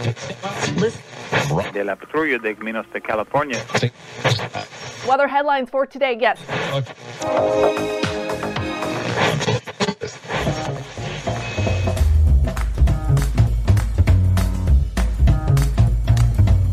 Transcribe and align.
De 1.72 1.84
la 1.84 1.94
patrulla 1.94 2.38
de 2.38 2.54
Caminos 2.54 2.86
de 2.92 3.00
California. 3.00 3.58
Weather 5.06 5.28
headlines 5.28 5.68
for 5.68 5.84
today. 5.84 6.16
Yes. 6.18 6.38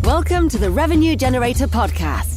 Welcome 0.03 0.47
to 0.49 0.57
the 0.57 0.69
Revenue 0.71 1.17
Generator 1.17 1.67
Podcast, 1.67 2.36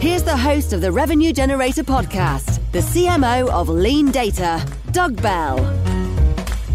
Here's 0.00 0.22
the 0.22 0.34
host 0.34 0.72
of 0.72 0.80
the 0.80 0.90
Revenue 0.90 1.30
Generator 1.30 1.84
podcast, 1.84 2.58
the 2.72 2.78
CMO 2.78 3.50
of 3.50 3.68
LeanData, 3.68 4.92
Doug 4.92 5.20
Bell. 5.20 5.56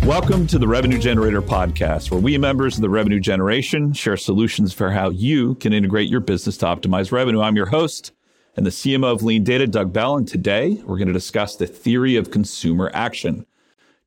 Welcome 0.03 0.45
to 0.45 0.59
the 0.59 0.67
Revenue 0.67 0.99
Generator 0.99 1.41
podcast, 1.41 2.11
where 2.11 2.19
we 2.19 2.38
members 2.38 2.75
of 2.75 2.83
the 2.83 2.89
revenue 2.91 3.19
generation 3.19 3.93
share 3.93 4.16
solutions 4.16 4.73
for 4.73 4.91
how 4.91 5.09
you 5.09 5.55
can 5.55 5.73
integrate 5.73 6.07
your 6.07 6.19
business 6.19 6.55
to 6.57 6.67
optimize 6.67 7.11
revenue. 7.11 7.41
I'm 7.41 7.55
your 7.55 7.66
host 7.66 8.11
and 8.55 8.63
the 8.63 8.69
CMO 8.69 9.13
of 9.13 9.21
LeanData, 9.21 9.71
Doug 9.71 9.91
Bell, 9.91 10.17
and 10.17 10.28
today 10.28 10.80
we're 10.85 11.00
going 11.00 11.07
to 11.07 11.11
discuss 11.13 11.55
the 11.55 11.66
theory 11.66 12.17
of 12.17 12.30
consumer 12.30 12.91
action. 12.94 13.47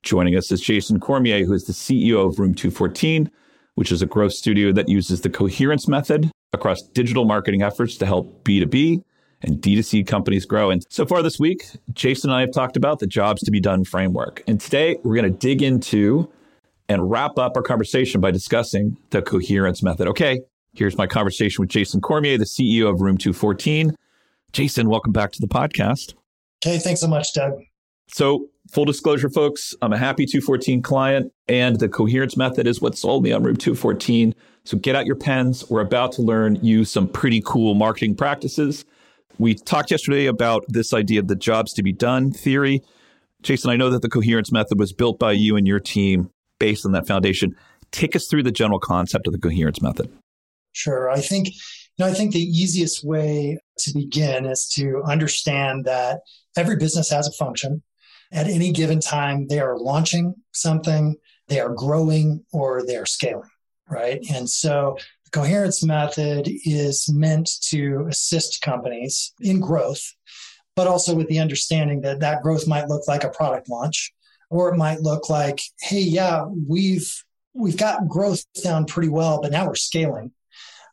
Joining 0.04 0.36
us 0.36 0.52
is 0.52 0.60
Jason 0.60 1.00
Cormier, 1.00 1.44
who 1.44 1.54
is 1.54 1.64
the 1.64 1.72
CEO 1.72 2.24
of 2.24 2.38
Room 2.38 2.54
214, 2.54 3.32
which 3.74 3.90
is 3.90 4.00
a 4.00 4.06
growth 4.06 4.34
studio 4.34 4.70
that 4.70 4.88
uses 4.88 5.22
the 5.22 5.28
coherence 5.28 5.88
method 5.88 6.30
across 6.52 6.82
digital 6.82 7.24
marketing 7.24 7.62
efforts 7.62 7.96
to 7.96 8.06
help 8.06 8.44
B2B 8.44 9.02
and 9.42 9.60
D2C 9.60 10.06
companies 10.06 10.44
grow. 10.44 10.70
And 10.70 10.84
so 10.88 11.06
far 11.06 11.22
this 11.22 11.38
week, 11.38 11.64
Jason 11.92 12.30
and 12.30 12.36
I 12.36 12.40
have 12.40 12.52
talked 12.52 12.76
about 12.76 12.98
the 12.98 13.06
jobs 13.06 13.42
to 13.42 13.50
be 13.50 13.60
done 13.60 13.84
framework. 13.84 14.42
And 14.46 14.60
today 14.60 14.96
we're 15.04 15.14
going 15.14 15.32
to 15.32 15.38
dig 15.38 15.62
into 15.62 16.30
and 16.88 17.10
wrap 17.10 17.38
up 17.38 17.56
our 17.56 17.62
conversation 17.62 18.20
by 18.20 18.30
discussing 18.30 18.96
the 19.10 19.22
coherence 19.22 19.82
method. 19.82 20.08
Okay, 20.08 20.40
here's 20.74 20.96
my 20.96 21.06
conversation 21.06 21.62
with 21.62 21.70
Jason 21.70 22.00
Cormier, 22.00 22.38
the 22.38 22.44
CEO 22.44 22.90
of 22.92 23.00
Room 23.00 23.18
214. 23.18 23.94
Jason, 24.52 24.88
welcome 24.88 25.12
back 25.12 25.32
to 25.32 25.40
the 25.40 25.48
podcast. 25.48 26.14
Okay, 26.64 26.78
thanks 26.78 27.00
so 27.00 27.08
much, 27.08 27.34
Doug. 27.34 27.52
So, 28.10 28.46
full 28.72 28.86
disclosure, 28.86 29.28
folks, 29.28 29.74
I'm 29.82 29.92
a 29.92 29.98
happy 29.98 30.24
214 30.24 30.80
client, 30.80 31.30
and 31.46 31.78
the 31.78 31.90
coherence 31.90 32.38
method 32.38 32.66
is 32.66 32.80
what 32.80 32.96
sold 32.96 33.22
me 33.22 33.32
on 33.32 33.42
Room 33.42 33.56
214. 33.56 34.34
So, 34.64 34.78
get 34.78 34.96
out 34.96 35.04
your 35.04 35.14
pens. 35.14 35.68
We're 35.68 35.82
about 35.82 36.12
to 36.12 36.22
learn 36.22 36.58
you 36.62 36.86
some 36.86 37.06
pretty 37.06 37.42
cool 37.44 37.74
marketing 37.74 38.16
practices 38.16 38.86
we 39.38 39.54
talked 39.54 39.90
yesterday 39.90 40.26
about 40.26 40.64
this 40.68 40.92
idea 40.92 41.20
of 41.20 41.28
the 41.28 41.36
jobs 41.36 41.72
to 41.74 41.82
be 41.82 41.92
done 41.92 42.30
theory. 42.30 42.82
Jason, 43.42 43.70
I 43.70 43.76
know 43.76 43.90
that 43.90 44.02
the 44.02 44.08
coherence 44.08 44.50
method 44.50 44.78
was 44.78 44.92
built 44.92 45.18
by 45.18 45.32
you 45.32 45.56
and 45.56 45.66
your 45.66 45.80
team 45.80 46.30
based 46.58 46.84
on 46.84 46.92
that 46.92 47.06
foundation. 47.06 47.54
Take 47.92 48.16
us 48.16 48.26
through 48.26 48.42
the 48.42 48.52
general 48.52 48.80
concept 48.80 49.26
of 49.26 49.32
the 49.32 49.38
coherence 49.38 49.80
method. 49.80 50.10
Sure. 50.72 51.08
I 51.10 51.20
think 51.20 51.48
you 51.98 52.04
know, 52.04 52.10
I 52.10 52.14
think 52.14 52.32
the 52.32 52.40
easiest 52.40 53.04
way 53.04 53.58
to 53.78 53.92
begin 53.92 54.46
is 54.46 54.68
to 54.76 55.02
understand 55.04 55.84
that 55.86 56.20
every 56.56 56.76
business 56.76 57.10
has 57.10 57.26
a 57.26 57.32
function. 57.32 57.82
At 58.30 58.46
any 58.46 58.72
given 58.72 59.00
time, 59.00 59.48
they 59.48 59.58
are 59.58 59.76
launching 59.76 60.34
something, 60.52 61.16
they 61.48 61.58
are 61.58 61.74
growing, 61.74 62.44
or 62.52 62.84
they 62.86 62.96
are 62.96 63.06
scaling, 63.06 63.48
right? 63.88 64.20
And 64.32 64.48
so 64.48 64.98
coherence 65.32 65.84
method 65.84 66.48
is 66.64 67.08
meant 67.12 67.50
to 67.68 68.06
assist 68.08 68.62
companies 68.62 69.32
in 69.40 69.60
growth, 69.60 70.02
but 70.76 70.86
also 70.86 71.14
with 71.14 71.28
the 71.28 71.38
understanding 71.38 72.00
that 72.02 72.20
that 72.20 72.42
growth 72.42 72.66
might 72.66 72.88
look 72.88 73.06
like 73.08 73.24
a 73.24 73.30
product 73.30 73.68
launch, 73.68 74.12
or 74.50 74.68
it 74.72 74.76
might 74.76 75.00
look 75.00 75.28
like, 75.28 75.60
hey, 75.80 76.00
yeah, 76.00 76.44
we've 76.66 77.24
we've 77.54 77.76
got 77.76 78.08
growth 78.08 78.44
down 78.62 78.86
pretty 78.86 79.08
well, 79.08 79.40
but 79.40 79.50
now 79.50 79.66
we're 79.66 79.74
scaling, 79.74 80.32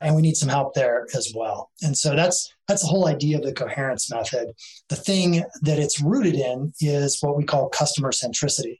and 0.01 0.15
we 0.15 0.21
need 0.21 0.37
some 0.37 0.49
help 0.49 0.73
there 0.73 1.07
as 1.15 1.31
well. 1.35 1.71
And 1.81 1.97
so 1.97 2.15
that's 2.15 2.51
that's 2.67 2.81
the 2.81 2.87
whole 2.87 3.07
idea 3.07 3.37
of 3.37 3.43
the 3.43 3.53
coherence 3.53 4.11
method. 4.11 4.53
The 4.89 4.95
thing 4.95 5.43
that 5.61 5.79
it's 5.79 6.01
rooted 6.01 6.35
in 6.35 6.73
is 6.81 7.21
what 7.21 7.37
we 7.37 7.43
call 7.43 7.69
customer 7.69 8.11
centricity. 8.11 8.79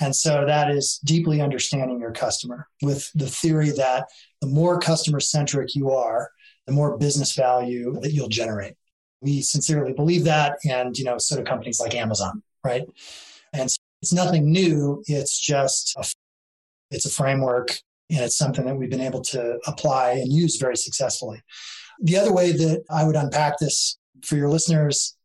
And 0.00 0.16
so 0.16 0.44
that 0.46 0.70
is 0.70 0.98
deeply 1.04 1.40
understanding 1.40 2.00
your 2.00 2.12
customer 2.12 2.68
with 2.82 3.10
the 3.14 3.26
theory 3.26 3.70
that 3.70 4.06
the 4.40 4.46
more 4.46 4.78
customer 4.78 5.20
centric 5.20 5.74
you 5.74 5.90
are, 5.90 6.30
the 6.66 6.72
more 6.72 6.96
business 6.96 7.34
value 7.34 7.98
that 8.00 8.12
you'll 8.12 8.28
generate. 8.28 8.74
We 9.20 9.42
sincerely 9.42 9.92
believe 9.92 10.24
that. 10.24 10.58
And, 10.68 10.96
you 10.96 11.04
know, 11.04 11.18
so 11.18 11.36
do 11.36 11.42
companies 11.42 11.80
like 11.80 11.94
Amazon, 11.94 12.42
right? 12.64 12.84
And 13.52 13.70
so 13.70 13.76
it's 14.00 14.12
nothing 14.12 14.50
new. 14.50 15.02
It's 15.06 15.38
just, 15.38 15.94
a, 15.96 16.04
it's 16.90 17.04
a 17.04 17.10
framework 17.10 17.78
and 18.08 18.20
it's 18.20 18.38
something 18.38 18.64
that 18.64 18.76
we've 18.76 18.90
been 18.90 19.00
able 19.00 19.20
to 19.20 19.58
apply 19.66 20.12
and 20.12 20.32
use 20.32 20.56
very 20.56 20.76
successfully. 20.76 21.42
The 22.00 22.16
other 22.16 22.32
way 22.32 22.52
that 22.52 22.82
I 22.90 23.04
would 23.04 23.16
unpack 23.16 23.58
this 23.58 23.98
for 24.22 24.36
your 24.36 24.48
listeners 24.48 25.16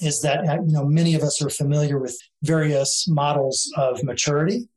is 0.00 0.20
that 0.22 0.48
uh, 0.48 0.54
you 0.54 0.72
know 0.72 0.84
many 0.84 1.14
of 1.14 1.22
us 1.22 1.42
are 1.42 1.50
familiar 1.50 1.98
with 1.98 2.18
various 2.42 3.06
models 3.08 3.72
of 3.76 4.02
maturity. 4.02 4.68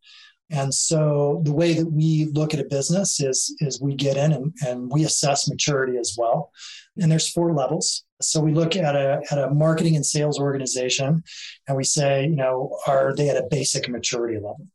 And 0.50 0.74
so 0.74 1.42
the 1.44 1.54
way 1.54 1.74
that 1.74 1.92
we 1.92 2.30
look 2.32 2.54
at 2.54 2.60
a 2.60 2.66
business 2.66 3.20
is 3.20 3.56
is 3.60 3.82
we 3.82 3.96
get 3.96 4.18
in 4.18 4.32
and, 4.32 4.54
and 4.66 4.90
we 4.90 5.04
assess 5.04 5.50
maturity 5.50 5.98
as 5.98 6.16
well. 6.18 6.52
And 6.98 7.12
there's 7.12 7.30
four 7.30 7.54
levels. 7.54 8.06
So 8.22 8.40
we 8.40 8.54
look 8.54 8.76
at 8.76 8.96
a, 8.96 9.22
at 9.30 9.38
a 9.38 9.50
marketing 9.54 9.96
and 9.96 10.06
sales 10.06 10.40
organization 10.40 11.24
and 11.68 11.78
we 11.78 11.84
say 11.84 12.24
you 12.24 12.36
know 12.36 12.78
are 12.88 13.14
they 13.16 13.30
at 13.30 13.38
a 13.38 13.48
basic 13.50 13.90
maturity 13.90 14.36
level? 14.36 14.68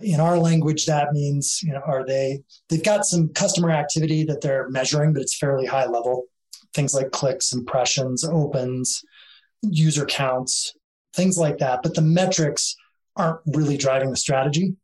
In 0.00 0.20
our 0.20 0.38
language 0.38 0.86
that 0.86 1.12
means 1.12 1.60
you 1.62 1.72
know 1.72 1.82
are 1.84 2.04
they 2.06 2.42
they've 2.68 2.84
got 2.84 3.04
some 3.04 3.30
customer 3.30 3.70
activity 3.70 4.22
that 4.24 4.40
they're 4.40 4.68
measuring 4.68 5.12
but 5.14 5.22
it's 5.22 5.36
fairly 5.36 5.66
high 5.66 5.86
level. 5.86 6.24
Things 6.74 6.94
like 6.94 7.10
clicks 7.10 7.52
impressions 7.52 8.24
opens 8.24 9.02
user 9.62 10.06
counts, 10.06 10.74
things 11.14 11.38
like 11.38 11.58
that. 11.58 11.82
But 11.82 11.94
the 11.94 12.02
metrics 12.02 12.76
aren't 13.16 13.40
really 13.46 13.76
driving 13.76 14.10
the 14.10 14.16
strategy. 14.16 14.74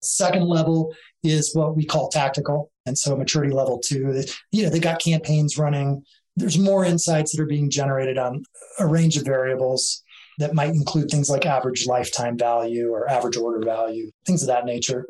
Second 0.00 0.44
level 0.44 0.94
is 1.22 1.54
what 1.54 1.76
we 1.76 1.84
call 1.84 2.08
tactical. 2.08 2.70
And 2.86 2.98
so 2.98 3.16
maturity 3.16 3.52
level 3.52 3.78
two, 3.78 4.24
you 4.50 4.64
know, 4.64 4.70
they 4.70 4.80
got 4.80 5.00
campaigns 5.00 5.58
running. 5.58 6.02
There's 6.36 6.58
more 6.58 6.84
insights 6.84 7.32
that 7.32 7.42
are 7.42 7.46
being 7.46 7.70
generated 7.70 8.18
on 8.18 8.42
a 8.78 8.86
range 8.86 9.16
of 9.16 9.24
variables 9.24 10.02
that 10.38 10.54
might 10.54 10.70
include 10.70 11.10
things 11.10 11.28
like 11.28 11.46
average 11.46 11.86
lifetime 11.86 12.38
value 12.38 12.90
or 12.90 13.08
average 13.08 13.36
order 13.36 13.64
value, 13.64 14.10
things 14.26 14.42
of 14.42 14.48
that 14.48 14.64
nature. 14.64 15.06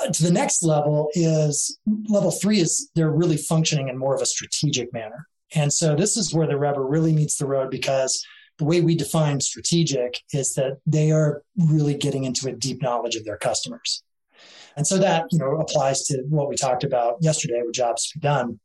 Uh, 0.00 0.08
to 0.08 0.22
the 0.22 0.30
next 0.30 0.62
level 0.62 1.08
is 1.14 1.78
level 2.08 2.30
three 2.30 2.60
is 2.60 2.90
they're 2.94 3.10
really 3.10 3.36
functioning 3.36 3.88
in 3.88 3.98
more 3.98 4.14
of 4.14 4.22
a 4.22 4.26
strategic 4.26 4.92
manner. 4.92 5.26
And 5.54 5.72
so 5.72 5.94
this 5.94 6.16
is 6.16 6.34
where 6.34 6.46
the 6.46 6.58
rubber 6.58 6.84
really 6.84 7.12
meets 7.12 7.38
the 7.38 7.46
road 7.46 7.70
because 7.70 8.24
the 8.58 8.64
way 8.64 8.80
we 8.80 8.94
define 8.94 9.40
strategic 9.40 10.20
is 10.32 10.54
that 10.54 10.78
they 10.86 11.12
are 11.12 11.42
really 11.56 11.94
getting 11.94 12.24
into 12.24 12.48
a 12.48 12.52
deep 12.52 12.82
knowledge 12.82 13.16
of 13.16 13.24
their 13.24 13.36
customers. 13.36 14.02
And 14.76 14.86
so 14.86 14.98
that, 14.98 15.26
you 15.30 15.38
know, 15.38 15.56
applies 15.56 16.04
to 16.04 16.22
what 16.28 16.48
we 16.48 16.56
talked 16.56 16.84
about 16.84 17.16
yesterday 17.20 17.62
with 17.64 17.74
jobs 17.74 18.08
to 18.08 18.18
be 18.18 18.22
done. 18.22 18.60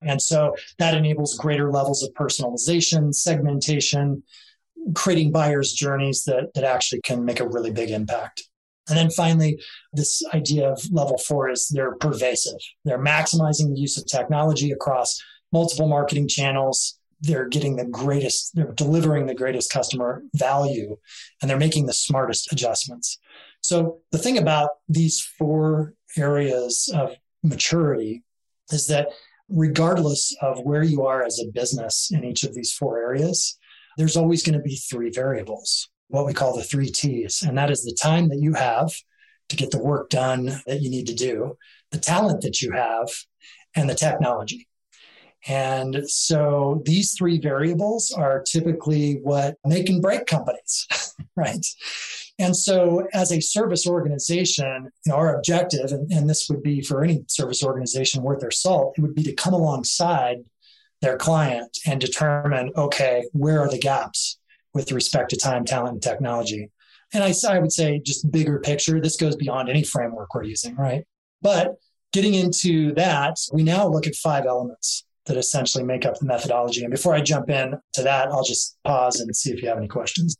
And 0.00 0.20
so 0.20 0.56
that 0.78 0.94
enables 0.94 1.36
greater 1.36 1.70
levels 1.70 2.02
of 2.02 2.12
personalization, 2.14 3.14
segmentation, 3.14 4.22
creating 4.94 5.30
buyers' 5.30 5.72
journeys 5.72 6.24
that, 6.24 6.52
that 6.54 6.64
actually 6.64 7.00
can 7.02 7.24
make 7.24 7.40
a 7.40 7.48
really 7.48 7.70
big 7.70 7.90
impact. 7.90 8.42
And 8.88 8.98
then 8.98 9.10
finally, 9.10 9.60
this 9.92 10.22
idea 10.34 10.72
of 10.72 10.82
level 10.90 11.18
four 11.18 11.48
is 11.48 11.68
they're 11.68 11.94
pervasive. 11.96 12.58
They're 12.84 12.98
maximizing 12.98 13.72
the 13.72 13.80
use 13.80 13.96
of 13.96 14.06
technology 14.06 14.72
across 14.72 15.20
multiple 15.52 15.88
marketing 15.88 16.28
channels. 16.28 16.98
They're 17.20 17.48
getting 17.48 17.76
the 17.76 17.84
greatest, 17.84 18.54
they're 18.54 18.72
delivering 18.72 19.26
the 19.26 19.34
greatest 19.34 19.72
customer 19.72 20.22
value, 20.34 20.96
and 21.40 21.48
they're 21.48 21.58
making 21.58 21.86
the 21.86 21.92
smartest 21.92 22.52
adjustments. 22.52 23.18
So, 23.60 24.00
the 24.10 24.18
thing 24.18 24.38
about 24.38 24.70
these 24.88 25.20
four 25.20 25.94
areas 26.16 26.90
of 26.92 27.14
maturity 27.44 28.24
is 28.72 28.88
that 28.88 29.08
regardless 29.48 30.34
of 30.40 30.60
where 30.60 30.82
you 30.82 31.04
are 31.04 31.22
as 31.22 31.38
a 31.38 31.52
business 31.52 32.10
in 32.10 32.24
each 32.24 32.42
of 32.42 32.54
these 32.54 32.72
four 32.72 32.98
areas, 32.98 33.58
there's 33.96 34.16
always 34.16 34.42
going 34.42 34.58
to 34.58 34.64
be 34.64 34.76
three 34.76 35.10
variables, 35.10 35.90
what 36.08 36.26
we 36.26 36.32
call 36.32 36.56
the 36.56 36.64
three 36.64 36.90
T's. 36.90 37.42
And 37.42 37.56
that 37.58 37.70
is 37.70 37.84
the 37.84 37.96
time 38.00 38.28
that 38.30 38.40
you 38.40 38.54
have 38.54 38.92
to 39.48 39.56
get 39.56 39.70
the 39.70 39.82
work 39.82 40.08
done 40.08 40.46
that 40.66 40.80
you 40.80 40.90
need 40.90 41.06
to 41.08 41.14
do, 41.14 41.56
the 41.90 41.98
talent 41.98 42.42
that 42.42 42.62
you 42.62 42.72
have, 42.72 43.08
and 43.76 43.88
the 43.88 43.94
technology. 43.94 44.66
And 45.48 46.08
so 46.08 46.82
these 46.84 47.14
three 47.14 47.40
variables 47.40 48.12
are 48.12 48.42
typically 48.42 49.14
what 49.22 49.56
make 49.64 49.88
and 49.88 50.00
break 50.00 50.26
companies, 50.26 50.86
right? 51.36 51.64
And 52.38 52.56
so, 52.56 53.06
as 53.12 53.32
a 53.32 53.40
service 53.40 53.86
organization, 53.86 54.90
you 55.04 55.12
know, 55.12 55.16
our 55.16 55.36
objective, 55.36 55.92
and, 55.92 56.10
and 56.12 56.30
this 56.30 56.48
would 56.48 56.62
be 56.62 56.80
for 56.80 57.04
any 57.04 57.24
service 57.28 57.62
organization 57.62 58.22
worth 58.22 58.40
their 58.40 58.50
salt, 58.50 58.94
it 58.96 59.00
would 59.00 59.14
be 59.14 59.22
to 59.24 59.34
come 59.34 59.52
alongside 59.52 60.38
their 61.02 61.16
client 61.16 61.78
and 61.86 62.00
determine 62.00 62.70
okay, 62.76 63.28
where 63.32 63.60
are 63.60 63.68
the 63.68 63.78
gaps 63.78 64.38
with 64.74 64.92
respect 64.92 65.30
to 65.30 65.36
time, 65.36 65.64
talent, 65.64 65.94
and 65.94 66.02
technology? 66.02 66.70
And 67.12 67.22
I, 67.22 67.34
I 67.48 67.58
would 67.58 67.72
say, 67.72 67.98
just 67.98 68.30
bigger 68.30 68.58
picture, 68.60 69.00
this 69.00 69.16
goes 69.16 69.36
beyond 69.36 69.68
any 69.68 69.82
framework 69.82 70.34
we're 70.34 70.44
using, 70.44 70.76
right? 70.76 71.04
But 71.42 71.74
getting 72.12 72.34
into 72.34 72.94
that, 72.94 73.36
we 73.52 73.62
now 73.62 73.86
look 73.86 74.06
at 74.06 74.14
five 74.14 74.46
elements 74.46 75.04
that 75.26 75.36
essentially 75.36 75.84
make 75.84 76.04
up 76.04 76.18
the 76.18 76.26
methodology. 76.26 76.82
And 76.82 76.90
before 76.90 77.14
I 77.14 77.20
jump 77.20 77.48
in 77.48 77.74
to 77.94 78.02
that, 78.02 78.28
I'll 78.28 78.44
just 78.44 78.76
pause 78.84 79.20
and 79.20 79.34
see 79.34 79.52
if 79.52 79.62
you 79.62 79.68
have 79.68 79.78
any 79.78 79.88
questions. 79.88 80.36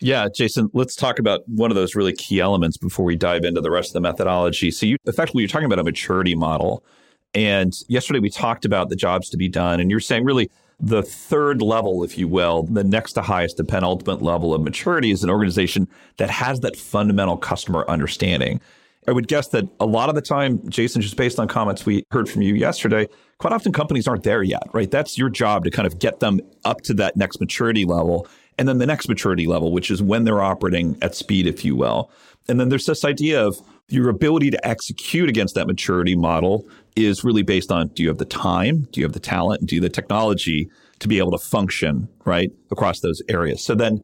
Yeah, 0.00 0.28
Jason, 0.34 0.68
let's 0.74 0.94
talk 0.94 1.18
about 1.18 1.40
one 1.46 1.70
of 1.70 1.74
those 1.74 1.94
really 1.94 2.12
key 2.12 2.38
elements 2.38 2.76
before 2.76 3.04
we 3.06 3.16
dive 3.16 3.44
into 3.44 3.62
the 3.62 3.70
rest 3.70 3.90
of 3.90 3.94
the 3.94 4.00
methodology. 4.00 4.70
So 4.70 4.84
you 4.84 4.96
effectively 5.06 5.42
you're 5.42 5.48
talking 5.48 5.66
about 5.66 5.78
a 5.78 5.84
maturity 5.84 6.34
model. 6.34 6.84
And 7.32 7.72
yesterday 7.88 8.18
we 8.18 8.28
talked 8.28 8.64
about 8.66 8.90
the 8.90 8.96
jobs 8.96 9.30
to 9.30 9.36
be 9.36 9.48
done 9.48 9.80
and 9.80 9.90
you're 9.90 10.00
saying 10.00 10.24
really 10.24 10.50
the 10.78 11.02
third 11.02 11.62
level, 11.62 12.04
if 12.04 12.18
you 12.18 12.28
will, 12.28 12.64
the 12.64 12.84
next 12.84 13.14
to 13.14 13.22
highest, 13.22 13.56
the 13.56 13.64
penultimate 13.64 14.20
level 14.20 14.52
of 14.52 14.60
maturity 14.60 15.10
is 15.10 15.24
an 15.24 15.30
organization 15.30 15.88
that 16.18 16.28
has 16.28 16.60
that 16.60 16.76
fundamental 16.76 17.38
customer 17.38 17.86
understanding. 17.88 18.60
I 19.08 19.12
would 19.12 19.28
guess 19.28 19.48
that 19.48 19.64
a 19.80 19.86
lot 19.86 20.08
of 20.08 20.14
the 20.14 20.20
time, 20.20 20.60
Jason, 20.68 21.00
just 21.00 21.16
based 21.16 21.38
on 21.38 21.48
comments 21.48 21.86
we 21.86 22.04
heard 22.10 22.28
from 22.28 22.42
you 22.42 22.54
yesterday, 22.54 23.08
quite 23.38 23.52
often 23.52 23.72
companies 23.72 24.08
aren't 24.08 24.22
there 24.22 24.42
yet, 24.42 24.62
right? 24.72 24.90
That's 24.90 25.18
your 25.18 25.28
job 25.28 25.64
to 25.64 25.70
kind 25.70 25.86
of 25.86 25.98
get 25.98 26.20
them 26.20 26.40
up 26.64 26.82
to 26.82 26.94
that 26.94 27.16
next 27.16 27.40
maturity 27.40 27.84
level. 27.84 28.26
And 28.58 28.66
then 28.68 28.78
the 28.78 28.86
next 28.86 29.08
maturity 29.08 29.46
level, 29.46 29.72
which 29.72 29.90
is 29.90 30.02
when 30.02 30.24
they're 30.24 30.42
operating 30.42 30.96
at 31.02 31.14
speed, 31.14 31.46
if 31.46 31.64
you 31.64 31.76
will. 31.76 32.10
And 32.48 32.58
then 32.58 32.68
there's 32.68 32.86
this 32.86 33.04
idea 33.04 33.44
of 33.44 33.60
your 33.88 34.08
ability 34.08 34.50
to 34.50 34.66
execute 34.66 35.28
against 35.28 35.54
that 35.54 35.66
maturity 35.66 36.16
model 36.16 36.66
is 36.96 37.22
really 37.22 37.42
based 37.42 37.70
on 37.70 37.88
do 37.88 38.02
you 38.02 38.08
have 38.08 38.18
the 38.18 38.24
time, 38.24 38.88
do 38.92 39.00
you 39.00 39.04
have 39.04 39.12
the 39.12 39.20
talent, 39.20 39.66
do 39.66 39.76
you 39.76 39.82
have 39.82 39.90
the 39.90 39.94
technology 39.94 40.68
to 41.00 41.08
be 41.08 41.18
able 41.18 41.30
to 41.32 41.38
function, 41.38 42.08
right, 42.24 42.50
across 42.70 43.00
those 43.00 43.20
areas. 43.28 43.62
So 43.62 43.74
then 43.74 44.00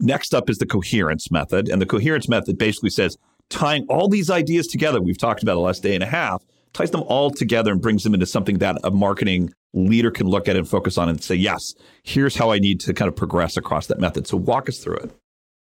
next 0.00 0.34
up 0.34 0.50
is 0.50 0.58
the 0.58 0.66
coherence 0.66 1.30
method. 1.30 1.68
And 1.68 1.80
the 1.80 1.86
coherence 1.86 2.28
method 2.28 2.58
basically 2.58 2.90
says 2.90 3.16
tying 3.48 3.86
all 3.88 4.08
these 4.08 4.28
ideas 4.28 4.66
together 4.66 5.00
we've 5.00 5.18
talked 5.18 5.42
about 5.42 5.54
the 5.54 5.60
last 5.60 5.82
day 5.82 5.94
and 5.94 6.02
a 6.02 6.06
half 6.06 6.42
ties 6.76 6.90
them 6.90 7.02
all 7.06 7.30
together 7.30 7.72
and 7.72 7.80
brings 7.80 8.04
them 8.04 8.12
into 8.12 8.26
something 8.26 8.58
that 8.58 8.76
a 8.84 8.90
marketing 8.90 9.52
leader 9.72 10.10
can 10.10 10.26
look 10.26 10.46
at 10.46 10.56
and 10.56 10.68
focus 10.68 10.98
on 10.98 11.08
and 11.08 11.22
say, 11.22 11.34
yes, 11.34 11.74
here's 12.02 12.36
how 12.36 12.52
I 12.52 12.58
need 12.58 12.80
to 12.80 12.92
kind 12.92 13.08
of 13.08 13.16
progress 13.16 13.56
across 13.56 13.86
that 13.86 13.98
method. 13.98 14.26
So 14.26 14.36
walk 14.36 14.68
us 14.68 14.78
through 14.78 14.96
it. 14.96 15.10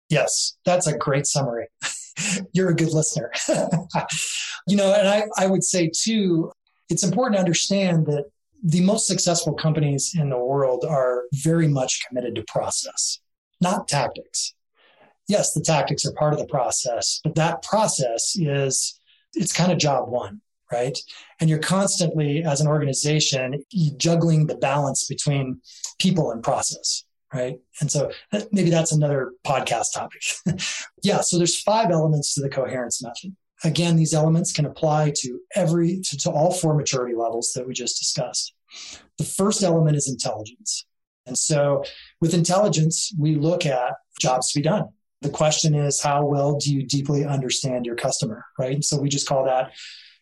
Yes, 0.10 0.58
that's 0.66 0.88
a 0.88 0.98
great 0.98 1.28
summary. 1.28 1.68
You're 2.54 2.69
a 2.69 2.75
good 2.75 2.94
listener. 2.94 3.31
you 4.68 4.78
know, 4.78 4.94
and 4.94 5.08
I, 5.08 5.24
I 5.38 5.48
would 5.48 5.63
say 5.63 5.92
too, 5.94 6.52
it's 6.90 7.04
important 7.04 7.36
to 7.36 7.40
understand 7.40 8.06
that 8.08 8.25
the 8.63 8.81
most 8.81 9.08
successful 9.08 9.54
companies 9.54 10.13
in 10.18 10.30
the 10.30 10.38
world 10.38 10.86
are 10.88 11.24
very 11.34 11.68
much 11.68 12.06
committed 12.08 12.36
to 12.36 12.44
process, 12.48 13.19
not 13.60 13.88
tactics. 13.88 14.54
Yes, 15.28 15.54
the 15.54 15.62
tactics 15.62 16.06
are 16.06 16.13
part 16.13 16.34
of 16.34 16.40
the 16.40 16.46
process, 16.46 17.19
but 17.24 17.36
that 17.36 17.63
process 17.63 18.36
is 18.38 19.00
it's 19.34 19.54
kind 19.54 19.72
of 19.72 19.78
job 19.78 20.10
one 20.10 20.42
right? 20.72 20.98
And 21.40 21.50
you're 21.50 21.60
constantly, 21.60 22.44
as 22.44 22.62
an 22.62 22.68
organization, 22.68 23.64
juggling 23.98 24.48
the 24.48 24.56
balance 24.56 25.08
between 25.08 25.62
people 26.00 26.32
and 26.32 26.42
process, 26.42 27.04
right? 27.34 27.60
And 27.80 27.92
so 27.92 28.12
uh, 28.32 28.42
maybe 28.52 28.70
that's 28.70 28.92
another 28.92 29.34
podcast 29.46 29.94
topic. 29.94 30.22
yeah, 31.04 31.22
so 31.22 31.38
there's 31.38 31.62
five 31.62 31.92
elements 31.92 32.34
to 32.36 32.42
the 32.42 32.50
coherence 32.50 33.04
method. 33.04 33.36
Again, 33.64 33.96
these 33.96 34.14
elements 34.14 34.52
can 34.52 34.66
apply 34.66 35.14
to 35.18 35.40
every 35.56 36.02
to, 36.02 36.18
to 36.20 36.32
all 36.32 36.52
four 36.52 36.74
maturity 36.74 37.16
levels 37.16 37.52
that 37.56 37.68
we 37.68 37.74
just 37.74 38.00
discussed. 38.00 38.54
The 39.18 39.24
first 39.24 39.62
element 39.62 39.98
is 39.98 40.10
intelligence. 40.10 40.86
And 41.28 41.38
so 41.38 41.84
with 42.20 42.34
intelligence, 42.34 43.14
we 43.20 43.36
look 43.36 43.66
at 43.68 43.94
jobs 44.20 44.52
to 44.52 44.60
be 44.60 44.64
done. 44.64 44.90
The 45.22 45.30
question 45.30 45.76
is, 45.76 46.02
how 46.02 46.26
well 46.26 46.58
do 46.58 46.74
you 46.74 46.84
deeply 46.84 47.24
understand 47.24 47.86
your 47.86 47.96
customer, 47.96 48.44
right? 48.58 48.84
So 48.84 49.00
we 49.00 49.08
just 49.08 49.28
call 49.28 49.46
that 49.46 49.72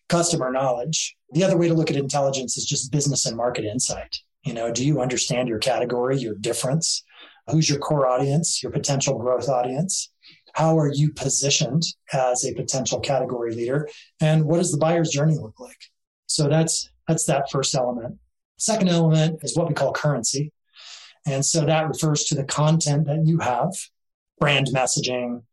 customer 0.10 0.52
knowledge. 0.52 1.16
The 1.32 1.44
other 1.44 1.58
way 1.58 1.68
to 1.68 1.74
look 1.74 1.90
at 1.90 1.96
intelligence 1.96 2.58
is 2.58 2.66
just 2.66 2.92
business 2.92 3.26
and 3.26 3.38
market 3.38 3.66
insight. 3.66 4.18
You 4.44 4.54
know, 4.54 4.72
do 4.72 4.86
you 4.86 5.02
understand 5.02 5.48
your 5.48 5.60
category, 5.60 6.18
your 6.18 6.36
difference? 6.36 7.04
Who's 7.50 7.70
your 7.70 7.80
core 7.80 8.08
audience, 8.08 8.62
your 8.62 8.72
potential 8.72 9.18
growth 9.18 9.50
audience? 9.50 10.12
How 10.54 10.78
are 10.78 10.92
you 10.92 11.12
positioned 11.14 11.84
as 12.12 12.46
a 12.46 12.54
potential 12.54 13.00
category 13.00 13.54
leader? 13.54 13.88
And 14.20 14.46
what 14.46 14.58
does 14.58 14.72
the 14.72 14.78
buyer's 14.78 15.10
journey 15.10 15.36
look 15.36 15.60
like? 15.60 15.78
So 16.28 16.48
that's 16.48 16.90
that's 17.08 17.26
that 17.26 17.50
first 17.52 17.74
element. 17.76 18.18
Second 18.58 18.90
element 18.90 19.40
is 19.44 19.56
what 19.56 19.68
we 19.68 19.74
call 19.74 19.94
currency. 19.94 20.52
And 21.26 21.46
so 21.46 21.66
that 21.66 21.88
refers 21.88 22.26
to 22.26 22.36
the 22.36 22.44
content 22.44 23.06
that 23.06 23.26
you 23.26 23.40
have, 23.40 23.72
brand 24.40 24.68
messaging, 24.68 25.44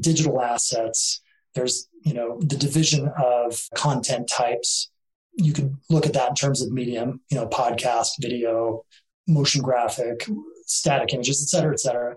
digital 0.00 0.40
assets, 0.40 1.20
there's, 1.54 1.88
you 2.04 2.14
know, 2.14 2.38
the 2.40 2.56
division 2.56 3.10
of 3.18 3.68
content 3.74 4.28
types. 4.28 4.90
You 5.34 5.52
can 5.52 5.78
look 5.88 6.06
at 6.06 6.12
that 6.14 6.30
in 6.30 6.34
terms 6.34 6.62
of 6.62 6.72
medium, 6.72 7.20
you 7.30 7.36
know, 7.36 7.46
podcast, 7.46 8.12
video, 8.20 8.84
motion 9.26 9.62
graphic, 9.62 10.26
static 10.66 11.12
images, 11.14 11.42
et 11.42 11.48
cetera, 11.48 11.72
et 11.72 11.80
cetera. 11.80 12.16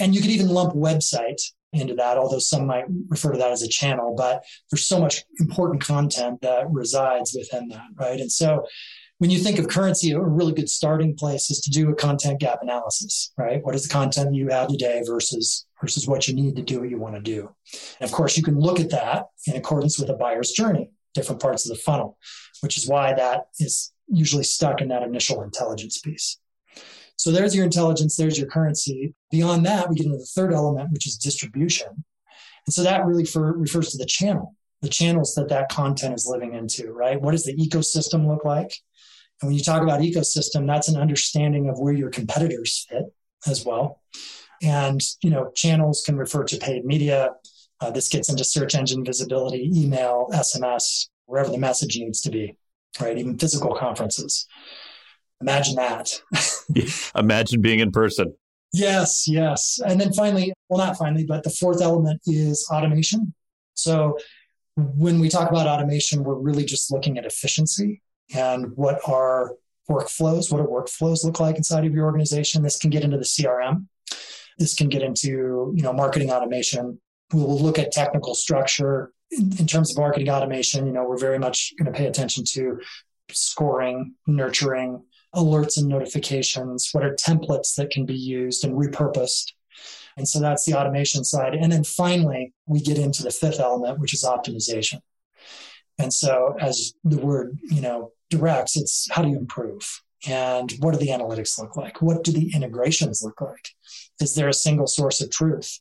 And 0.00 0.14
you 0.14 0.20
could 0.20 0.30
even 0.30 0.48
lump 0.48 0.74
website 0.74 1.40
into 1.72 1.94
that, 1.94 2.18
although 2.18 2.38
some 2.38 2.66
might 2.66 2.84
refer 3.08 3.32
to 3.32 3.38
that 3.38 3.50
as 3.50 3.62
a 3.62 3.68
channel, 3.68 4.14
but 4.16 4.44
there's 4.70 4.86
so 4.86 5.00
much 5.00 5.24
important 5.40 5.82
content 5.82 6.40
that 6.42 6.70
resides 6.70 7.34
within 7.36 7.68
that, 7.68 7.86
right? 7.98 8.20
And 8.20 8.30
so 8.30 8.66
when 9.22 9.30
you 9.30 9.38
think 9.38 9.60
of 9.60 9.68
currency, 9.68 10.10
a 10.10 10.20
really 10.20 10.52
good 10.52 10.68
starting 10.68 11.14
place 11.14 11.48
is 11.48 11.60
to 11.60 11.70
do 11.70 11.88
a 11.88 11.94
content 11.94 12.40
gap 12.40 12.58
analysis, 12.60 13.32
right? 13.38 13.64
What 13.64 13.76
is 13.76 13.84
the 13.84 13.88
content 13.88 14.34
you 14.34 14.48
have 14.48 14.66
today 14.66 15.00
versus 15.06 15.64
versus 15.80 16.08
what 16.08 16.26
you 16.26 16.34
need 16.34 16.56
to 16.56 16.62
do 16.62 16.80
what 16.80 16.90
you 16.90 16.98
want 16.98 17.14
to 17.14 17.20
do? 17.20 17.48
And 18.00 18.10
of 18.10 18.12
course, 18.12 18.36
you 18.36 18.42
can 18.42 18.58
look 18.58 18.80
at 18.80 18.90
that 18.90 19.26
in 19.46 19.54
accordance 19.54 19.96
with 19.96 20.10
a 20.10 20.14
buyer's 20.14 20.50
journey, 20.50 20.90
different 21.14 21.40
parts 21.40 21.64
of 21.64 21.76
the 21.76 21.80
funnel, 21.80 22.18
which 22.62 22.76
is 22.76 22.88
why 22.88 23.14
that 23.14 23.44
is 23.60 23.92
usually 24.08 24.42
stuck 24.42 24.80
in 24.80 24.88
that 24.88 25.04
initial 25.04 25.42
intelligence 25.42 26.00
piece. 26.00 26.40
So 27.14 27.30
there's 27.30 27.54
your 27.54 27.64
intelligence, 27.64 28.16
there's 28.16 28.36
your 28.36 28.48
currency. 28.48 29.14
Beyond 29.30 29.64
that, 29.66 29.88
we 29.88 29.94
get 29.94 30.06
into 30.06 30.18
the 30.18 30.24
third 30.24 30.52
element, 30.52 30.90
which 30.90 31.06
is 31.06 31.16
distribution. 31.16 31.86
And 32.66 32.74
so 32.74 32.82
that 32.82 33.06
really 33.06 33.24
for, 33.24 33.52
refers 33.52 33.90
to 33.90 33.98
the 33.98 34.04
channel, 34.04 34.56
the 34.80 34.88
channels 34.88 35.36
that 35.36 35.48
that 35.50 35.68
content 35.68 36.12
is 36.12 36.26
living 36.26 36.54
into, 36.54 36.90
right? 36.90 37.22
What 37.22 37.30
does 37.30 37.44
the 37.44 37.54
ecosystem 37.54 38.26
look 38.26 38.44
like? 38.44 38.74
And 39.42 39.48
when 39.48 39.58
you 39.58 39.64
talk 39.64 39.82
about 39.82 40.00
ecosystem, 40.00 40.66
that's 40.66 40.88
an 40.88 40.96
understanding 40.96 41.68
of 41.68 41.78
where 41.78 41.92
your 41.92 42.10
competitors 42.10 42.86
fit 42.88 43.12
as 43.46 43.64
well. 43.64 44.00
And 44.62 45.00
you 45.22 45.30
know, 45.30 45.50
channels 45.54 46.02
can 46.06 46.16
refer 46.16 46.44
to 46.44 46.56
paid 46.56 46.84
media. 46.84 47.30
Uh, 47.80 47.90
this 47.90 48.08
gets 48.08 48.30
into 48.30 48.44
search 48.44 48.76
engine 48.76 49.04
visibility, 49.04 49.68
email, 49.74 50.28
SMS, 50.32 51.08
wherever 51.26 51.50
the 51.50 51.58
message 51.58 51.98
needs 51.98 52.20
to 52.20 52.30
be, 52.30 52.56
right? 53.00 53.18
Even 53.18 53.36
physical 53.36 53.74
conferences. 53.74 54.46
Imagine 55.40 55.74
that. 55.74 56.22
Imagine 57.16 57.60
being 57.60 57.80
in 57.80 57.90
person. 57.90 58.32
Yes, 58.72 59.26
yes. 59.26 59.80
And 59.84 60.00
then 60.00 60.12
finally, 60.12 60.52
well, 60.68 60.78
not 60.78 60.96
finally, 60.96 61.26
but 61.26 61.42
the 61.42 61.50
fourth 61.50 61.82
element 61.82 62.22
is 62.26 62.66
automation. 62.70 63.34
So 63.74 64.16
when 64.76 65.18
we 65.18 65.28
talk 65.28 65.50
about 65.50 65.66
automation, 65.66 66.22
we're 66.22 66.36
really 66.38 66.64
just 66.64 66.92
looking 66.92 67.18
at 67.18 67.26
efficiency 67.26 68.00
and 68.34 68.76
what 68.76 69.00
are 69.06 69.54
workflows, 69.88 70.50
what 70.50 70.58
do 70.58 70.64
workflows 70.64 71.24
look 71.24 71.40
like 71.40 71.56
inside 71.56 71.84
of 71.84 71.94
your 71.94 72.06
organization. 72.06 72.62
This 72.62 72.78
can 72.78 72.90
get 72.90 73.04
into 73.04 73.18
the 73.18 73.24
CRM. 73.24 73.86
This 74.58 74.74
can 74.74 74.88
get 74.88 75.02
into, 75.02 75.72
you 75.74 75.82
know, 75.82 75.92
marketing 75.92 76.30
automation. 76.30 77.00
We 77.32 77.40
will 77.40 77.58
look 77.58 77.78
at 77.78 77.92
technical 77.92 78.34
structure. 78.34 79.12
In, 79.30 79.52
in 79.58 79.66
terms 79.66 79.90
of 79.90 79.96
marketing 79.98 80.28
automation, 80.28 80.86
you 80.86 80.92
know, 80.92 81.04
we're 81.04 81.18
very 81.18 81.38
much 81.38 81.72
going 81.78 81.90
to 81.90 81.98
pay 81.98 82.06
attention 82.06 82.44
to 82.52 82.80
scoring, 83.30 84.14
nurturing, 84.26 85.02
alerts 85.34 85.78
and 85.78 85.88
notifications. 85.88 86.90
What 86.92 87.04
are 87.04 87.14
templates 87.14 87.74
that 87.76 87.90
can 87.90 88.04
be 88.04 88.14
used 88.14 88.64
and 88.64 88.74
repurposed? 88.74 89.52
And 90.16 90.28
so 90.28 90.40
that's 90.40 90.66
the 90.66 90.74
automation 90.74 91.24
side. 91.24 91.54
And 91.54 91.72
then 91.72 91.84
finally, 91.84 92.52
we 92.66 92.80
get 92.80 92.98
into 92.98 93.22
the 93.22 93.30
fifth 93.30 93.60
element, 93.60 93.98
which 93.98 94.12
is 94.12 94.24
optimization. 94.24 95.00
And 95.98 96.12
so, 96.12 96.54
as 96.60 96.94
the 97.04 97.18
word, 97.18 97.58
you 97.62 97.80
know, 97.80 98.12
directs, 98.32 98.76
it's 98.76 99.08
how 99.10 99.22
do 99.22 99.28
you 99.28 99.36
improve? 99.36 100.02
And 100.26 100.72
what 100.78 100.92
do 100.92 100.98
the 100.98 101.10
analytics 101.10 101.58
look 101.58 101.76
like? 101.76 102.00
What 102.00 102.24
do 102.24 102.32
the 102.32 102.52
integrations 102.54 103.22
look 103.22 103.40
like? 103.40 103.70
Is 104.20 104.34
there 104.34 104.48
a 104.48 104.54
single 104.54 104.86
source 104.86 105.20
of 105.20 105.30
truth? 105.30 105.80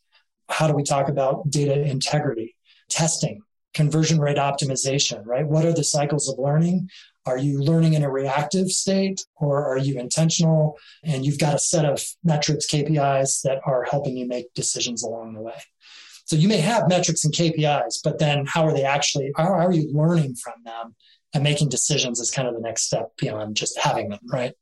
How 0.50 0.67
do 0.67 0.74
we 0.74 0.84
talk 0.84 1.10
about 1.10 1.50
data 1.50 1.79
integrity, 1.81 2.55
testing, 2.89 3.41
conversion 3.74 4.20
rate 4.20 4.38
optimization, 4.38 5.25
right? 5.25 5.48
What 5.48 5.65
are 5.65 5.74
the 5.74 5.84
cycles 5.84 6.27
of 6.27 6.39
learning? 6.39 6.89
Are 7.25 7.38
you 7.38 7.62
learning 7.62 7.93
in 7.93 8.03
a 8.03 8.12
reactive 8.12 8.70
state 8.70 9.24
or 9.36 9.63
are 9.63 9.77
you 9.77 10.00
intentional? 10.00 10.77
And 11.03 11.25
you've 11.25 11.39
got 11.39 11.53
a 11.53 11.60
set 11.60 11.86
of 11.86 12.03
metrics, 12.24 12.65
KPIs 12.65 13.41
that 13.43 13.60
are 13.65 13.86
helping 13.89 14.17
you 14.17 14.27
make 14.27 14.53
decisions 14.55 15.03
along 15.03 15.34
the 15.34 15.41
way. 15.41 15.62
So 16.25 16.36
you 16.36 16.48
may 16.48 16.58
have 16.58 16.89
metrics 16.89 17.24
and 17.25 17.34
KPIs, 17.34 18.00
but 18.03 18.17
then 18.17 18.46
how 18.48 18.65
are 18.65 18.74
they 18.74 18.86
actually, 18.86 19.31
how 19.38 19.53
are 19.53 19.72
you 19.72 19.91
learning 19.93 20.36
from 20.36 20.53
them 20.65 20.96
and 21.33 21.43
making 21.43 21.69
decisions 21.69 22.19
is 22.19 22.31
kind 22.31 22.47
of 22.47 22.53
the 22.53 22.61
next 22.61 22.83
step 22.83 23.11
beyond 23.17 23.55
just 23.55 23.77
having 23.79 24.09
them, 24.09 24.19
right? 24.31 24.53